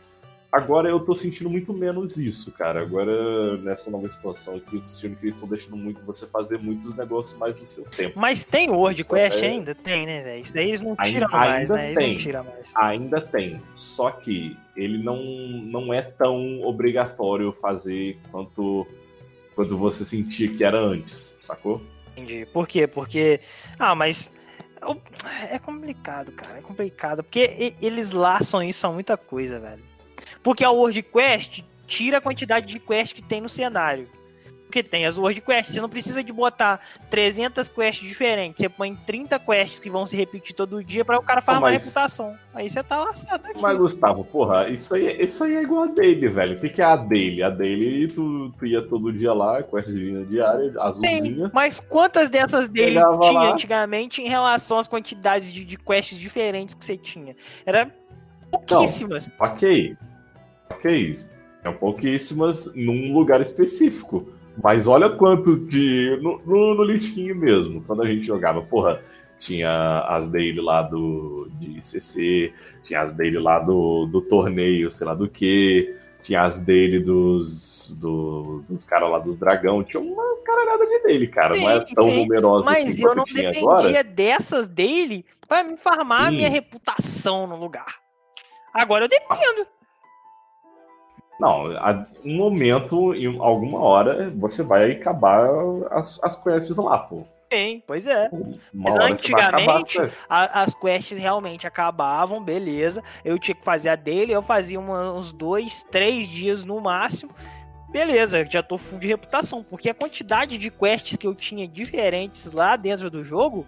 [0.51, 2.83] Agora eu tô sentindo muito menos isso, cara.
[2.83, 6.59] Agora, nessa nova expansão aqui, eu tô sentindo que eles estão deixando muito você fazer
[6.59, 8.21] muitos negócios mais no seu tempo.
[8.21, 9.47] Mas tem World Quest É.
[9.47, 9.75] ainda?
[9.75, 10.43] Tem, né, velho?
[10.43, 11.87] Isso daí eles não Ainda- tiram mais, ainda né?
[11.87, 12.13] Eles tem.
[12.13, 12.73] não tiram mais.
[12.77, 18.87] Ainda tem, só que ele não, não é tão obrigatório fazer quanto
[19.55, 21.81] quando você sentia que era antes, sacou?
[22.17, 22.47] Entendi.
[22.47, 22.87] Por quê?
[22.87, 23.41] Porque.
[23.79, 24.31] Ah, mas.
[25.51, 26.59] É complicado, cara.
[26.59, 27.23] É complicado.
[27.23, 29.83] Porque eles laçam isso a muita coisa, velho.
[30.43, 34.09] Porque a World Quest tira a quantidade de quest que tem no cenário.
[34.73, 35.75] Porque tem as World Quests.
[35.75, 38.59] Você não precisa de botar 300 quests diferentes.
[38.59, 41.83] Você põe 30 quests que vão se repetir todo dia para o cara farmar mas-
[41.83, 42.35] reputação.
[42.55, 43.61] Aí você tá laçado aqui.
[43.61, 46.57] Mas, Gustavo, porra, isso aí, isso aí é igual a daily, velho.
[46.57, 47.43] O que, que é a daily?
[47.43, 51.51] A daily, tu, tu ia todo dia lá, questzinha diária, azulzinha.
[51.53, 53.53] Mas quantas dessas dele Chegava tinha lá.
[53.53, 57.37] antigamente em relação às quantidades de, de quests diferentes que você tinha?
[57.67, 57.91] Era
[58.51, 59.31] pouquíssimas.
[59.39, 59.95] Ok.
[60.71, 61.19] Ok.
[61.65, 64.33] É pouquíssimas num lugar específico.
[64.63, 66.19] Mas olha quanto de.
[66.21, 69.01] No, no, no King mesmo, quando a gente jogava, porra,
[69.39, 75.07] tinha as daily lá do de CC, tinha as daily lá do, do torneio, sei
[75.07, 80.43] lá do que, tinha as daily dos, do, dos caras lá dos dragão, tinha umas
[80.43, 81.57] caralhadas de daily, cara.
[81.57, 82.21] não é Sim, tão sim.
[82.23, 84.05] numerosa Mas assim eu não dependia agora.
[84.05, 86.37] dessas dele pra me farmar a Sim.
[86.37, 87.97] minha reputação no lugar.
[88.73, 89.67] Agora eu dependo.
[91.41, 91.65] Não,
[92.25, 95.49] um momento, em alguma hora, você vai acabar
[95.91, 97.25] as, as quests lá, pô.
[97.49, 98.29] Tem, pois é.
[98.33, 100.19] Uma Mas acabar antigamente, quests.
[100.29, 103.03] A- as quests realmente acabavam, beleza.
[103.25, 107.31] Eu tinha que fazer a dele, eu fazia uma- uns dois, três dias no máximo.
[107.91, 112.51] Beleza, já tô full de reputação, porque a quantidade de quests que eu tinha diferentes
[112.53, 113.67] lá dentro do jogo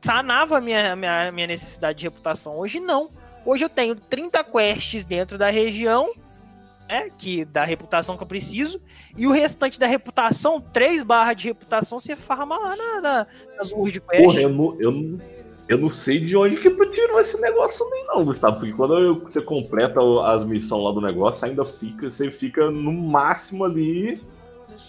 [0.00, 2.56] sanava a minha, minha, minha necessidade de reputação.
[2.56, 3.10] Hoje não.
[3.44, 6.10] Hoje eu tenho 30 quests dentro da região,
[6.88, 8.80] né, que da reputação que eu preciso,
[9.16, 13.26] e o restante da reputação, 3 barras de reputação, você farma lá na, na,
[13.56, 14.22] nas World Quest.
[14.22, 15.18] Porra, eu não, eu,
[15.68, 18.56] eu não sei de onde que tirou esse negócio nem não, Gustavo.
[18.60, 22.92] Porque quando eu- você completa as missões lá do negócio, ainda fica, você fica no
[22.92, 24.20] máximo ali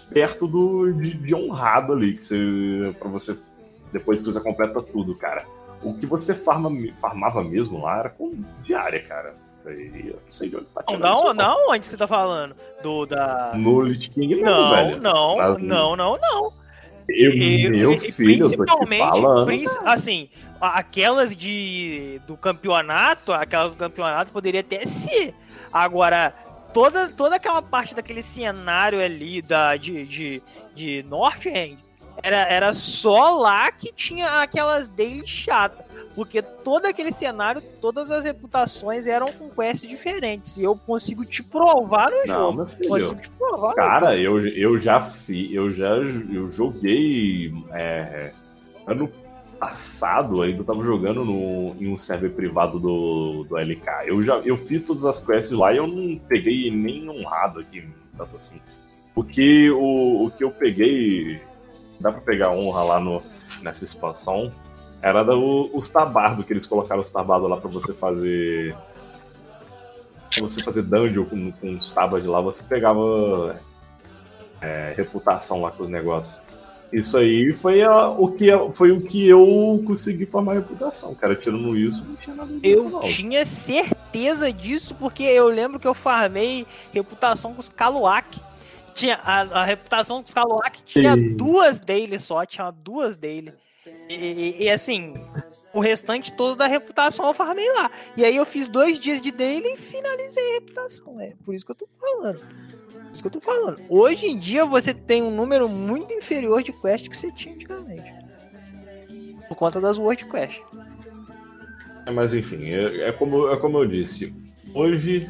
[0.09, 3.37] perto do, de, de honrado ali, que você, pra você,
[3.91, 5.45] depois que você completa tudo, cara.
[5.81, 6.69] O que você farma,
[6.99, 8.33] farmava mesmo lá era com
[8.63, 9.33] diária, cara.
[9.67, 12.55] Aí, eu não sei de onde tá Não, não, não, onde você tá falando?
[12.81, 13.51] Do da.
[13.55, 15.01] No Lich King mesmo, Não, velho.
[15.01, 16.53] não, Mas- não, não, não.
[17.09, 24.31] Eu, E- meu e- filho, principalmente, princi- assim, aquelas de do campeonato, aquelas do campeonato
[24.31, 25.33] poderia até ser.
[25.71, 26.33] Agora,
[26.73, 30.43] toda, toda aquela parte daquele cenário ali da, de, de,
[30.75, 31.77] de Northrend
[32.23, 35.85] era, era só lá que tinha aquelas daily chatas.
[36.15, 40.57] Porque todo aquele cenário, todas as reputações eram com quests diferentes.
[40.57, 42.53] E eu consigo te provar no Não, jogo.
[42.57, 42.89] meu filho.
[42.89, 43.75] Consigo te provar.
[43.75, 48.31] Cara, eu, eu já fi, eu já eu joguei é,
[48.85, 49.11] ano
[49.59, 54.07] passado, ainda tava jogando no, em um server privado do, do LK.
[54.07, 57.83] Eu já eu fiz todas as quests lá e eu não peguei nem honrado aqui,
[58.17, 58.61] tanto assim.
[59.13, 61.41] Porque o, o que eu peguei,
[61.99, 63.21] dá pra pegar honra lá no,
[63.61, 64.51] nessa expansão,
[65.01, 68.75] era do, os tabardos, que eles colocaram os tabardos lá pra você fazer.
[70.33, 73.59] Pra você fazer dungeon com, com os tabas de lá, você pegava
[74.61, 76.41] é, reputação lá com os negócios.
[76.91, 81.35] Isso aí foi, a- o que, foi o que eu consegui formar reputação, cara.
[81.35, 83.01] Tirando isso, não tinha nada disso, Eu não.
[83.01, 88.39] tinha certeza disso, porque eu lembro que eu farmei reputação com os Kaluak.
[88.97, 91.35] Tinha a, a reputação com os Kaluak tinha Sim.
[91.35, 93.53] duas dele só, tinha duas dele.
[94.09, 95.13] E, e- e, assim,
[95.73, 97.91] o restante todo da reputação eu farmei lá.
[98.17, 101.19] E aí eu fiz dois dias de daily e finalizei a reputação.
[101.21, 102.41] É por isso que eu tô falando.
[103.13, 103.79] Isso que eu tô falando.
[103.87, 108.11] Hoje em dia você tem um número muito inferior de quests que você tinha antigamente.
[109.47, 110.61] Por conta das World Quests.
[112.05, 114.33] É, mas enfim, é, é como, é como eu disse.
[114.73, 115.29] Hoje,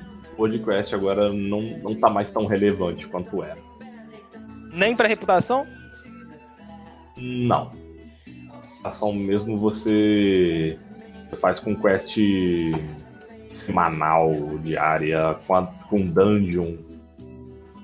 [0.64, 3.58] Quest agora não, não tá mais tão relevante quanto era.
[4.74, 5.66] Nem pra reputação?
[7.18, 7.72] Não.
[8.84, 10.78] Ação mesmo você
[11.40, 12.18] faz com quest
[13.50, 16.76] semanal, diária, com, a, com dungeon.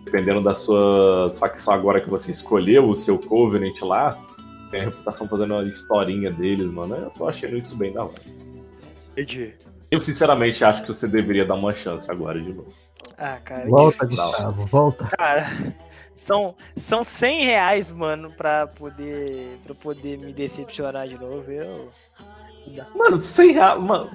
[0.04, 4.16] Dependendo da sua facção agora que você escolheu, o seu Covenant lá,
[4.70, 6.96] tem a reputação fazendo a historinha deles, mano.
[6.96, 8.22] Eu tô achando isso bem da hora.
[9.12, 9.54] Entendi.
[9.94, 12.74] Eu sinceramente acho que você deveria dar uma chance agora de novo.
[13.16, 13.68] Ah, cara.
[13.70, 15.08] Volta, que- Gustavo, volta.
[15.16, 15.46] Cara,
[16.16, 21.52] são, são 100 reais, mano, pra poder, pra poder me decepcionar de novo.
[21.52, 21.90] Eu.
[22.96, 23.80] Mano, 100 reais.
[23.80, 24.10] Mano,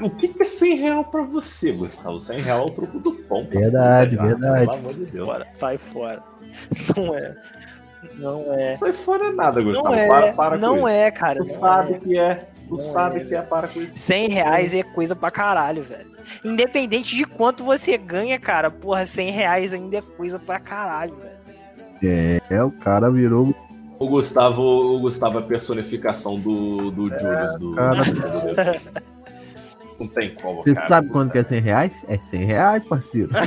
[0.00, 2.20] o que- é 100 real pra você, Gustavo?
[2.20, 3.44] 100 real é o troco do pão.
[3.50, 4.66] Verdade, verdade.
[4.66, 5.26] Pelo amor de Deus.
[5.26, 6.22] Fora, sai fora.
[6.96, 7.34] Não é.
[8.14, 8.76] Não é.
[8.76, 9.88] Sai fora nada, Gustavo.
[9.88, 10.06] Não é.
[10.06, 10.88] para, para com não isso.
[10.88, 11.42] é, cara.
[11.42, 11.98] Tu não sabe é.
[11.98, 12.48] que é.
[12.68, 13.92] Tu Não sabe é, que é, para com isso.
[13.98, 16.10] 100 reais é coisa pra caralho, velho.
[16.44, 22.40] Independente de quanto você ganha, cara, porra, 100 reais ainda é coisa pra caralho, velho.
[22.50, 23.54] É, o cara virou.
[23.98, 27.74] O Gustavo, o Gustavo é a personificação do, do Julius do.
[27.74, 28.04] cara.
[28.04, 28.96] do-
[29.98, 30.88] Não tem como, Você cara.
[30.88, 32.02] sabe quanto que é 100 reais?
[32.08, 33.30] É 100 reais, parceiro.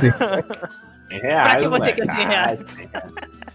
[1.10, 2.60] 100 reais, Pra que você quer 100 reais?
[2.60, 3.12] Ah, 100 reais.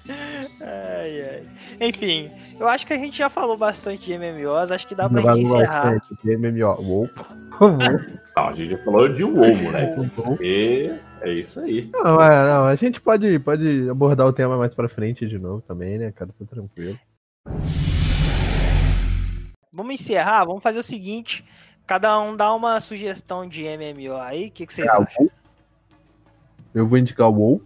[0.08, 1.44] Ai, ai.
[1.82, 2.30] Enfim,
[2.60, 5.42] eu acho que a gente já falou bastante de MMOs, acho que dá pra gente
[5.42, 5.94] encerrar.
[5.96, 6.76] bastante de MMO.
[6.82, 7.10] Uou.
[8.36, 10.12] Não, a gente já falou de WoW, moleque.
[10.18, 10.38] Uou.
[10.42, 11.90] E é isso aí.
[11.94, 15.62] Não, é, não, a gente pode, pode abordar o tema mais pra frente de novo
[15.62, 16.32] também, né, cara?
[16.38, 17.00] Tá tranquilo.
[19.74, 21.44] Vamos encerrar, vamos fazer o seguinte.
[21.88, 25.30] Cada um dá uma sugestão de MMO aí, o que, que vocês Ah, acham?
[26.74, 27.62] Eu vou indicar o WoW.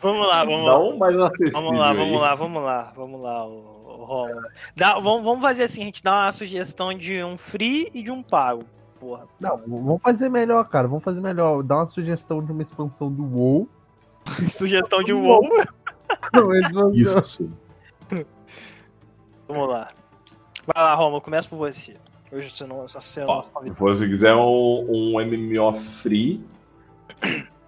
[0.00, 0.96] Vamos lá, vamos lá.
[0.96, 4.42] Mas acessível Vamos lá, vamos lá, vamos lá, vamos lá, o, o.
[4.76, 8.10] Dá- vamos, vamos fazer assim, a gente dá uma sugestão de um free e de
[8.10, 8.64] um pago.
[9.00, 9.26] Porra.
[9.40, 10.88] Não, vamos fazer melhor, cara.
[10.88, 11.62] Vamos fazer melhor.
[11.62, 13.68] Dá uma sugestão de uma expansão do WoW.
[14.48, 15.42] Sugestão de WoW.
[16.72, 16.92] Não.
[16.94, 17.50] Isso.
[19.46, 19.88] Vamos lá.
[20.66, 21.96] Vai lá, Romulo, começa por você.
[22.32, 26.42] Hoje você não, você não Ó, se você quiser um, um MMO free,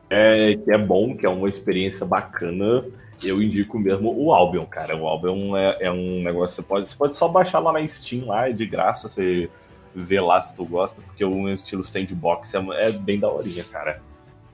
[0.09, 2.84] é, que é bom, que é uma experiência bacana,
[3.22, 4.96] eu indico mesmo o Albion, cara.
[4.96, 7.86] O Albion é, é um negócio que você pode, você pode só baixar lá na
[7.86, 9.50] Steam, lá, é de graça, você
[9.94, 14.02] vê lá se tu gosta, porque o estilo sandbox é, é bem daorinha, cara.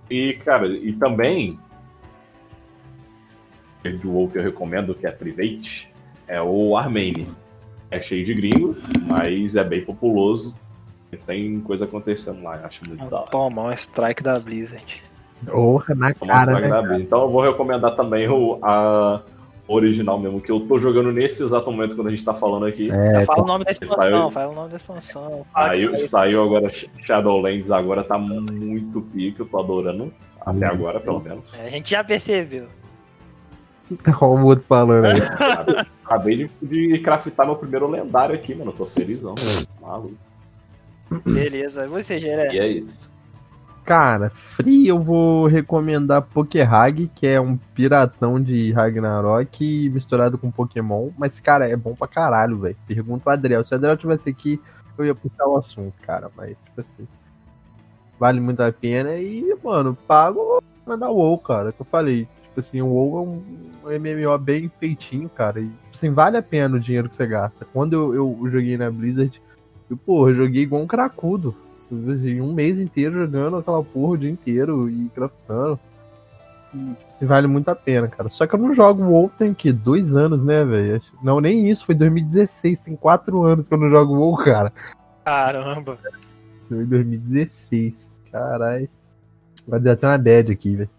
[0.08, 1.58] E, cara, e também,
[3.82, 5.92] de WoW que eu recomendo, que é Private,
[6.28, 7.28] é o Armane.
[7.90, 8.74] É cheio de gringo,
[9.06, 10.56] mas é bem populoso.
[11.26, 13.30] Tem coisa acontecendo lá, eu acho muito da hora.
[13.30, 15.02] Toma, um strike da Blizzard.
[15.46, 16.60] Porra, na cara, né?
[16.60, 17.02] Blizzard.
[17.02, 19.20] Então eu vou recomendar também o a
[19.68, 22.90] original mesmo, que eu tô jogando nesse exato momento quando a gente tá falando aqui.
[22.90, 25.46] É, fala o nome da expansão, saiu- fala o nome da expansão.
[25.54, 26.08] Saiu, saiu.
[26.08, 26.72] saiu agora
[27.04, 30.12] Shadowlands, agora tá muito pique, eu tô adorando.
[30.44, 31.58] Até agora, pelo menos.
[31.58, 32.66] É, a gente já percebeu.
[34.04, 35.20] Olha o outro falando aí.
[36.04, 38.72] Acabei de, de craftar meu primeiro lendário aqui, mano.
[38.72, 39.34] Eu tô felizão.
[39.80, 40.14] Maluco.
[41.24, 41.86] Beleza.
[41.88, 42.52] Você, Geré?
[42.52, 43.11] E é isso.
[43.84, 51.10] Cara, free eu vou recomendar Pokéhag, que é um piratão de Ragnarok misturado com Pokémon.
[51.18, 52.76] Mas, cara, é bom pra caralho, velho.
[52.86, 53.64] Pergunta o Adriel.
[53.64, 54.60] Se o Adriel tivesse aqui,
[54.96, 56.30] eu ia puxar o assunto, cara.
[56.36, 57.08] Mas, tipo assim,
[58.20, 59.16] vale muito a pena.
[59.16, 61.72] E, mano, pago mandar o WoW, cara.
[61.72, 62.28] Que eu falei.
[62.44, 65.58] Tipo assim, o WoW é um, MMO bem feitinho, cara.
[65.58, 67.66] E, tipo assim, vale a pena o dinheiro que você gasta.
[67.72, 69.42] Quando eu, eu joguei na Blizzard,
[69.90, 71.52] eu, eu joguei igual um cracudo.
[72.14, 75.78] Assim, um mês inteiro jogando aquela porra o dia inteiro e craftando.
[76.74, 78.30] E, assim, vale muito a pena, cara.
[78.30, 81.02] Só que eu não jogo WoW tem que dois anos, né, velho?
[81.22, 82.80] Não, nem isso, foi 2016.
[82.80, 84.72] Tem quatro anos que eu não jogo WoW, cara.
[85.24, 85.98] Caramba.
[86.60, 88.10] Isso foi em 2016.
[88.30, 88.88] Caralho.
[89.68, 90.90] Vai dar até uma bad aqui, velho.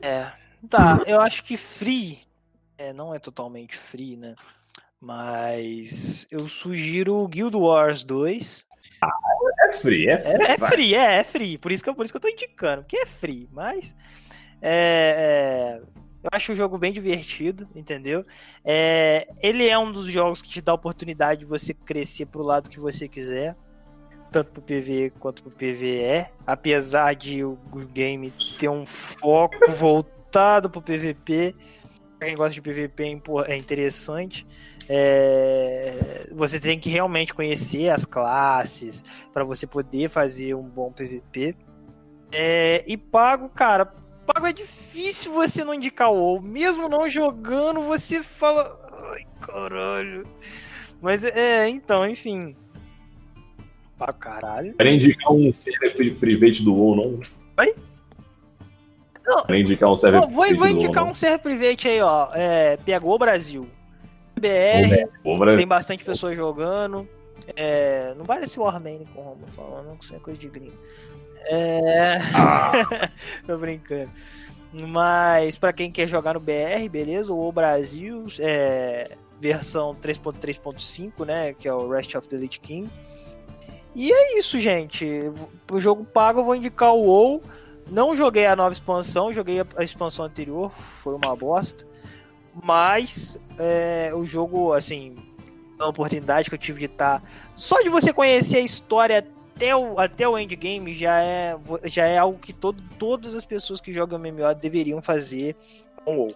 [0.00, 0.32] É.
[0.68, 2.18] Tá, eu acho que free.
[2.78, 4.34] É, não é totalmente free, né?
[5.02, 8.64] Mas eu sugiro o Guild Wars 2.
[9.68, 10.44] É free, é free.
[10.44, 10.70] É, é vai.
[10.70, 11.58] free, é, é free.
[11.58, 13.48] Por isso, que eu, por isso que eu tô indicando, porque é free.
[13.52, 13.96] Mas
[14.62, 15.82] é, é,
[16.22, 18.24] eu acho o jogo bem divertido, entendeu?
[18.64, 22.44] É, ele é um dos jogos que te dá a oportunidade de você crescer pro
[22.44, 23.56] lado que você quiser.
[24.30, 26.26] Tanto pro PvE quanto pro PvE.
[26.46, 27.58] Apesar de o
[27.92, 31.56] game ter um foco voltado pro PvP.
[32.20, 34.46] Pra quem gosta de PvP é é interessante.
[34.94, 41.56] É, você tem que realmente conhecer as classes para você poder fazer um bom PVP.
[42.30, 43.86] É, e pago, cara,
[44.26, 46.42] pago é difícil você não indicar o WoW.
[46.42, 48.78] Mesmo não jogando, você fala.
[49.14, 50.26] Ai, caralho.
[51.00, 52.54] Mas é, então, enfim.
[53.96, 54.74] Pra caralho.
[54.74, 57.20] Quer indicar um server private do WoW, não?
[57.60, 57.74] Oi?
[59.24, 59.44] Não.
[59.46, 61.12] Quer indicar um server Ó, vou, private vou do WoW, indicar não?
[61.12, 62.28] um server private aí, ó.
[62.34, 63.66] É, pegou o Brasil.
[64.42, 65.58] BR, Pô, Brasil.
[65.58, 67.08] tem bastante pessoas jogando.
[67.56, 70.48] É, não vale esse Warmane com o Romulo falando, não, que isso é coisa de
[70.48, 70.78] gringo.
[71.46, 72.18] É.
[73.46, 74.10] Tô brincando.
[74.72, 77.32] Mas pra quem quer jogar no BR, beleza?
[77.32, 81.52] O Brasil, é, versão 3.3.5, né?
[81.52, 82.88] Que é o Rest of the Lich King.
[83.94, 85.30] E é isso, gente.
[85.66, 87.42] Pro jogo pago, eu vou indicar o WoW.
[87.90, 90.72] Não joguei a nova expansão, joguei a expansão anterior,
[91.02, 91.84] foi uma bosta.
[92.62, 95.16] Mas é, o jogo, assim,
[95.78, 97.22] a oportunidade que eu tive de estar.
[97.54, 102.18] Só de você conhecer a história até o, até o endgame já é, já é
[102.18, 105.56] algo que todo, todas as pessoas que jogam MMO deveriam fazer
[106.04, 106.28] com WoW.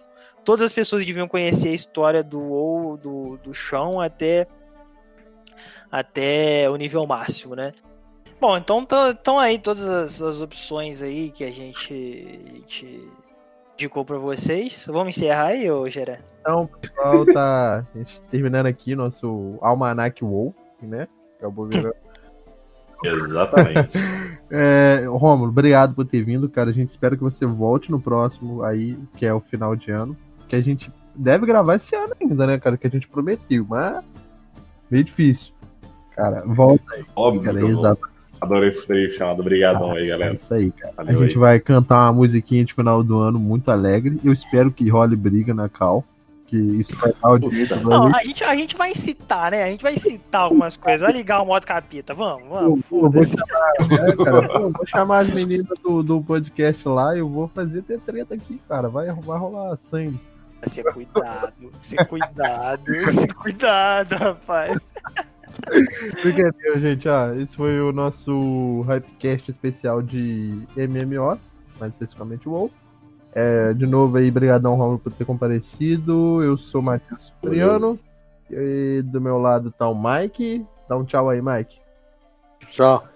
[0.43, 4.47] Todas as pessoas deviam conhecer a história do WoW, do, do chão até,
[5.91, 7.73] até o nível máximo, né?
[8.39, 13.09] Bom, então estão aí todas as, as opções aí que a gente, a gente
[13.77, 14.87] indicou para vocês.
[14.91, 16.19] Vamos encerrar aí, ô Geré?
[16.41, 21.07] Então, pessoal, tá a gente terminando aqui nosso Almanac WoW, né?
[21.37, 21.95] Acabou virando.
[23.05, 23.91] Exatamente.
[24.49, 26.69] É, Rômulo, obrigado por ter vindo, cara.
[26.69, 30.15] A gente espera que você volte no próximo aí, que é o final de ano.
[30.47, 32.77] Que a gente deve gravar esse ano ainda, né, cara?
[32.77, 34.01] Que a gente prometeu, mas
[34.89, 35.51] meio difícil.
[36.15, 37.59] Cara, volta aí, Óbvio cara.
[37.59, 37.65] que
[38.41, 39.39] Adorei ter chamado.
[39.41, 40.33] Obrigadão aí, É galera.
[40.35, 40.93] isso aí, cara.
[40.97, 41.37] A Valeu gente aí.
[41.37, 44.19] vai cantar uma musiquinha de final do ano muito alegre.
[44.23, 46.03] Eu espero que role briga na Cal.
[46.45, 48.15] Que isso vai dar audiência Não, gente.
[48.15, 49.63] a gente, a gente vai citar, né?
[49.65, 51.01] A gente vai citar algumas coisas.
[51.01, 52.13] Vai ligar o modo capita.
[52.13, 52.61] Vamos, vamos.
[52.63, 53.35] Eu vou Foda-se.
[53.37, 53.73] chamar,
[54.07, 54.47] né, cara?
[54.61, 58.33] Eu vou chamar as meninas do, do podcast lá e eu vou fazer ter treta
[58.35, 58.87] aqui, cara.
[58.87, 60.17] Vai, vai rolar sangue.
[60.65, 64.79] Ser cuidado, ser cuidado, ser cuidado, rapaz.
[66.21, 67.09] Brincadeira, gente.
[67.09, 72.71] Ah, esse foi o nosso Hypecast especial de MMOs, mais especificamente o WoW.
[73.33, 76.41] É, de novo aí, brigadão, Romulo, por ter comparecido.
[76.43, 77.99] Eu sou o Matheus Cipriano.
[78.49, 80.65] E do meu lado tá o Mike.
[80.87, 81.79] Dá um tchau aí, Mike.
[82.69, 83.07] Tchau.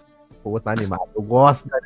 [0.42, 1.08] Pô, tá animado.
[1.14, 1.78] Eu gosto da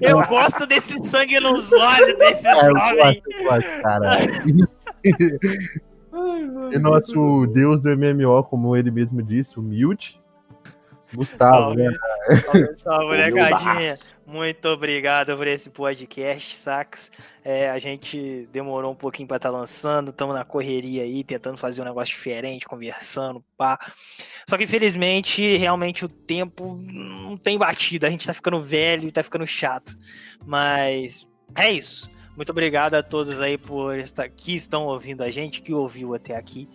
[0.00, 2.68] Eu gosto desse sangue nos olhos desses cara.
[2.68, 2.96] Eu jovens.
[2.96, 4.10] gosto, eu gosto, cara.
[6.72, 10.20] E nosso deus do MMO, como ele mesmo disse, humilde.
[11.14, 11.98] Gustavo, Salve, né?
[12.44, 13.72] salve, salve, molecadinha.
[13.72, 14.18] Humildaço.
[14.28, 17.10] Muito obrigado por esse podcast, sacas?
[17.42, 21.80] É, a gente demorou um pouquinho pra estar lançando, estamos na correria aí, tentando fazer
[21.80, 23.78] um negócio diferente, conversando, pá.
[24.46, 29.10] Só que infelizmente, realmente o tempo não tem batido, a gente tá ficando velho e
[29.10, 29.96] tá ficando chato.
[30.44, 31.26] Mas
[31.56, 32.10] é isso.
[32.38, 36.36] Muito obrigado a todos aí por estar que estão ouvindo a gente, que ouviu até
[36.36, 36.68] aqui.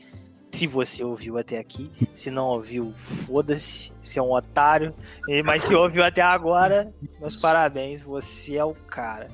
[0.51, 2.93] Se você ouviu até aqui, se não ouviu,
[3.25, 4.93] foda-se, se é um otário.
[5.45, 9.29] Mas se ouviu até agora, meus parabéns, você é o cara.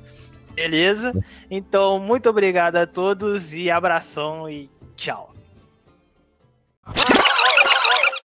[0.54, 1.12] Beleza?
[1.50, 5.34] Então, muito obrigado a todos e abração e tchau.